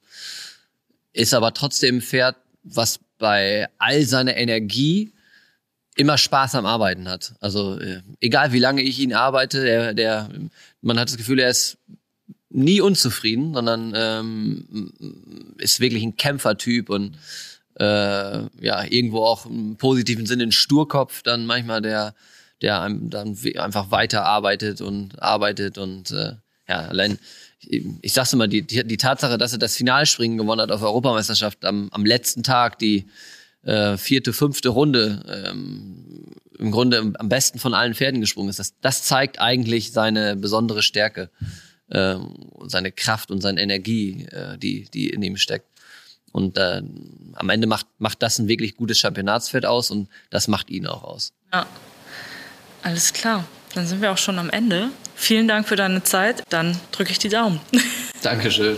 ist 1.13 1.35
aber 1.35 1.53
trotzdem 1.53 1.97
ein 1.97 2.03
Pferd, 2.03 2.37
was 2.63 3.01
bei 3.19 3.69
all 3.79 4.03
seiner 4.05 4.37
Energie 4.37 5.13
immer 5.97 6.17
Spaß 6.17 6.55
am 6.55 6.67
Arbeiten 6.67 7.09
hat. 7.09 7.35
Also 7.41 7.79
äh, 7.79 8.01
egal 8.21 8.53
wie 8.53 8.59
lange 8.59 8.83
ich 8.83 8.99
ihn 8.99 9.13
arbeite, 9.13 9.63
der, 9.63 9.95
der, 9.95 10.31
man 10.81 10.99
hat 10.99 11.09
das 11.09 11.19
Gefühl, 11.19 11.39
er 11.39 11.51
ist 11.51 11.77
nie 12.49 12.81
unzufrieden, 12.81 13.55
sondern 13.55 13.93
ähm, 13.95 15.55
ist 15.59 15.81
wirklich 15.81 16.03
ein 16.03 16.17
Kämpfertyp 16.17 16.91
und 16.91 17.17
äh, 17.79 17.85
ja 17.85 18.85
irgendwo 18.89 19.25
auch 19.25 19.47
im 19.47 19.77
positiven 19.77 20.27
Sinne 20.27 20.45
ein 20.45 20.53
Sturkopf. 20.53 21.23
Dann 21.23 21.47
manchmal 21.47 21.83
der, 21.83 22.15
der 22.63 22.81
einem 22.81 23.11
dann 23.11 23.37
einfach 23.57 23.91
weiter 23.91 24.25
arbeitet 24.25 24.81
und 24.81 25.21
arbeitet 25.21 25.79
und 25.79 26.11
äh, 26.13 26.33
ja 26.69 26.79
allein 26.89 27.19
ich, 27.61 27.85
ich 28.01 28.13
sag's 28.13 28.33
immer 28.33 28.49
die, 28.49 28.63
die 28.63 28.85
die 28.85 28.97
Tatsache, 28.97 29.37
dass 29.37 29.53
er 29.53 29.59
das 29.59 29.77
Finalspringen 29.77 30.39
gewonnen 30.39 30.63
hat 30.63 30.73
auf 30.73 30.83
Europameisterschaft 30.83 31.65
am, 31.65 31.89
am 31.93 32.07
letzten 32.07 32.43
Tag 32.43 32.79
die 32.79 33.07
äh, 33.65 33.97
vierte, 33.97 34.33
fünfte 34.33 34.71
Runde 34.71 35.23
ähm, 35.29 36.35
im 36.59 36.71
Grunde 36.71 37.13
am- 37.19 37.29
besten 37.29 37.59
von 37.59 37.75
allen 37.75 37.95
Pferden 37.95 38.21
gesprungen 38.21 38.49
ist. 38.49 38.59
Das, 38.59 38.75
das 38.81 39.03
zeigt 39.03 39.41
eigentlich 39.41 39.93
seine 39.93 40.37
besondere 40.37 40.83
Stärke, 40.83 41.31
und 41.95 42.71
seine 42.71 42.91
Kraft 42.91 43.31
und 43.31 43.43
seine 43.43 43.61
Energie, 43.61 44.25
äh, 44.31 44.57
die, 44.57 44.89
die 44.95 45.11
in 45.11 45.23
ihm 45.23 45.37
steckt. 45.37 45.67
Und 46.31 46.57
äh, 46.57 46.81
am 47.35 47.49
Ende 47.51 47.67
macht, 47.67 47.87
macht 47.99 48.23
das 48.23 48.39
ein 48.39 48.49
wirklich 48.49 48.77
gutes 48.77 48.99
Championatspferd 48.99 49.67
aus 49.67 49.91
und 49.91 50.09
das 50.31 50.49
macht 50.49 50.71
ihn 50.71 50.87
auch 50.87 51.03
aus. 51.03 51.35
Ja. 51.53 51.67
Alles 52.83 53.13
klar. 53.13 53.45
Dann 53.75 53.87
sind 53.87 54.03
wir 54.03 54.13
auch 54.13 54.19
schon 54.19 54.39
am 54.39 54.51
Ende. 54.51 54.91
Vielen 55.15 55.49
Dank 55.49 55.69
für 55.69 55.77
deine 55.77 56.03
Zeit. 56.03 56.43
Dann 56.49 56.79
drücke 56.91 57.13
ich 57.13 57.19
die 57.19 57.29
Daumen. 57.29 57.61
Dankeschön. 58.23 58.77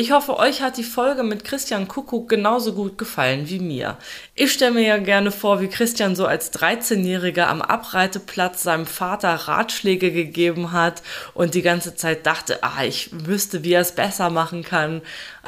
Ich 0.00 0.12
hoffe, 0.12 0.38
euch 0.38 0.62
hat 0.62 0.78
die 0.78 0.82
Folge 0.82 1.22
mit 1.22 1.44
Christian 1.44 1.86
Kuckuck 1.86 2.30
genauso 2.30 2.72
gut 2.72 2.96
gefallen 2.96 3.50
wie 3.50 3.58
mir. 3.58 3.98
Ich 4.34 4.50
stelle 4.50 4.70
mir 4.70 4.86
ja 4.86 4.96
gerne 4.96 5.30
vor, 5.30 5.60
wie 5.60 5.68
Christian 5.68 6.16
so 6.16 6.24
als 6.24 6.54
13-Jähriger 6.54 7.42
am 7.42 7.60
Abreiteplatz 7.60 8.62
seinem 8.62 8.86
Vater 8.86 9.34
Ratschläge 9.34 10.10
gegeben 10.10 10.72
hat 10.72 11.02
und 11.34 11.52
die 11.52 11.60
ganze 11.60 11.96
Zeit 11.96 12.24
dachte, 12.24 12.60
ah, 12.62 12.82
ich 12.82 13.10
wüsste, 13.12 13.62
wie 13.62 13.74
er 13.74 13.82
es 13.82 13.92
besser 13.92 14.30
machen 14.30 14.64
kann. 14.64 15.02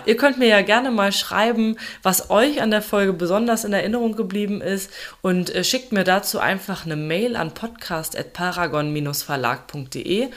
Ihr 0.05 0.19
könnt 0.19 0.39
mir 0.39 0.49
ja 0.49 0.63
gerne 0.63 0.91
mal 0.91 1.13
schreiben, 1.13 1.77
was 2.03 2.29
euch 2.29 2.61
an 2.61 2.71
der 2.71 2.83
Folge 2.83 3.15
besonders 3.15 3.65
in 3.65 3.73
Erinnerung 3.73 4.17
geblieben 4.17 4.61
ist 4.61 4.91
und 5.23 5.55
äh, 5.55 5.65
schickt 5.65 5.93
mir 5.93 6.05
dazu 6.05 6.39
einfach 6.39 6.85
eine 6.85 6.97
Mail 6.97 7.37
an 7.37 7.55
podcast.paragon-verlag.de 7.55 10.29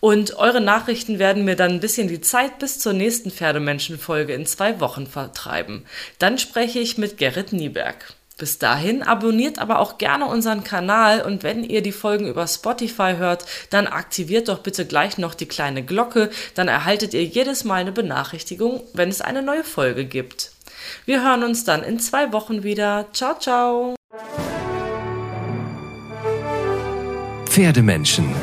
und 0.00 0.36
eure 0.36 0.60
Nachrichten 0.60 1.18
werden 1.18 1.44
mir 1.44 1.56
dann 1.56 1.72
ein 1.72 1.80
bisschen 1.80 2.06
die 2.08 2.20
Zeit 2.20 2.58
bis 2.58 2.78
zur 2.78 2.92
nächsten 2.92 3.30
Pferdemenschen-Folge 3.64 4.34
in 4.34 4.46
zwei 4.46 4.80
Wochen 4.80 5.06
vertreiben. 5.06 5.84
Dann 6.18 6.38
spreche 6.38 6.78
ich 6.78 6.98
mit 6.98 7.18
Gerrit 7.18 7.52
Nieberg. 7.52 8.14
Bis 8.36 8.58
dahin 8.58 9.02
abonniert 9.02 9.60
aber 9.60 9.78
auch 9.78 9.96
gerne 9.96 10.26
unseren 10.26 10.64
Kanal 10.64 11.22
und 11.22 11.44
wenn 11.44 11.62
ihr 11.62 11.82
die 11.82 11.92
Folgen 11.92 12.26
über 12.26 12.48
Spotify 12.48 13.14
hört, 13.16 13.44
dann 13.70 13.86
aktiviert 13.86 14.48
doch 14.48 14.58
bitte 14.58 14.86
gleich 14.86 15.18
noch 15.18 15.34
die 15.34 15.46
kleine 15.46 15.84
Glocke, 15.84 16.30
dann 16.56 16.66
erhaltet 16.66 17.14
ihr 17.14 17.24
jedes 17.24 17.62
Mal 17.62 17.76
eine 17.76 17.92
Benachrichtigung, 17.92 18.82
wenn 18.92 19.08
es 19.08 19.20
eine 19.20 19.40
neue 19.40 19.62
Folge 19.62 20.04
gibt. 20.04 20.50
Wir 21.06 21.22
hören 21.22 21.44
uns 21.44 21.64
dann 21.64 21.84
in 21.84 22.00
zwei 22.00 22.32
Wochen 22.32 22.64
wieder. 22.64 23.06
Ciao, 23.12 23.38
ciao. 23.38 23.94
Pferdemenschen 27.46 28.34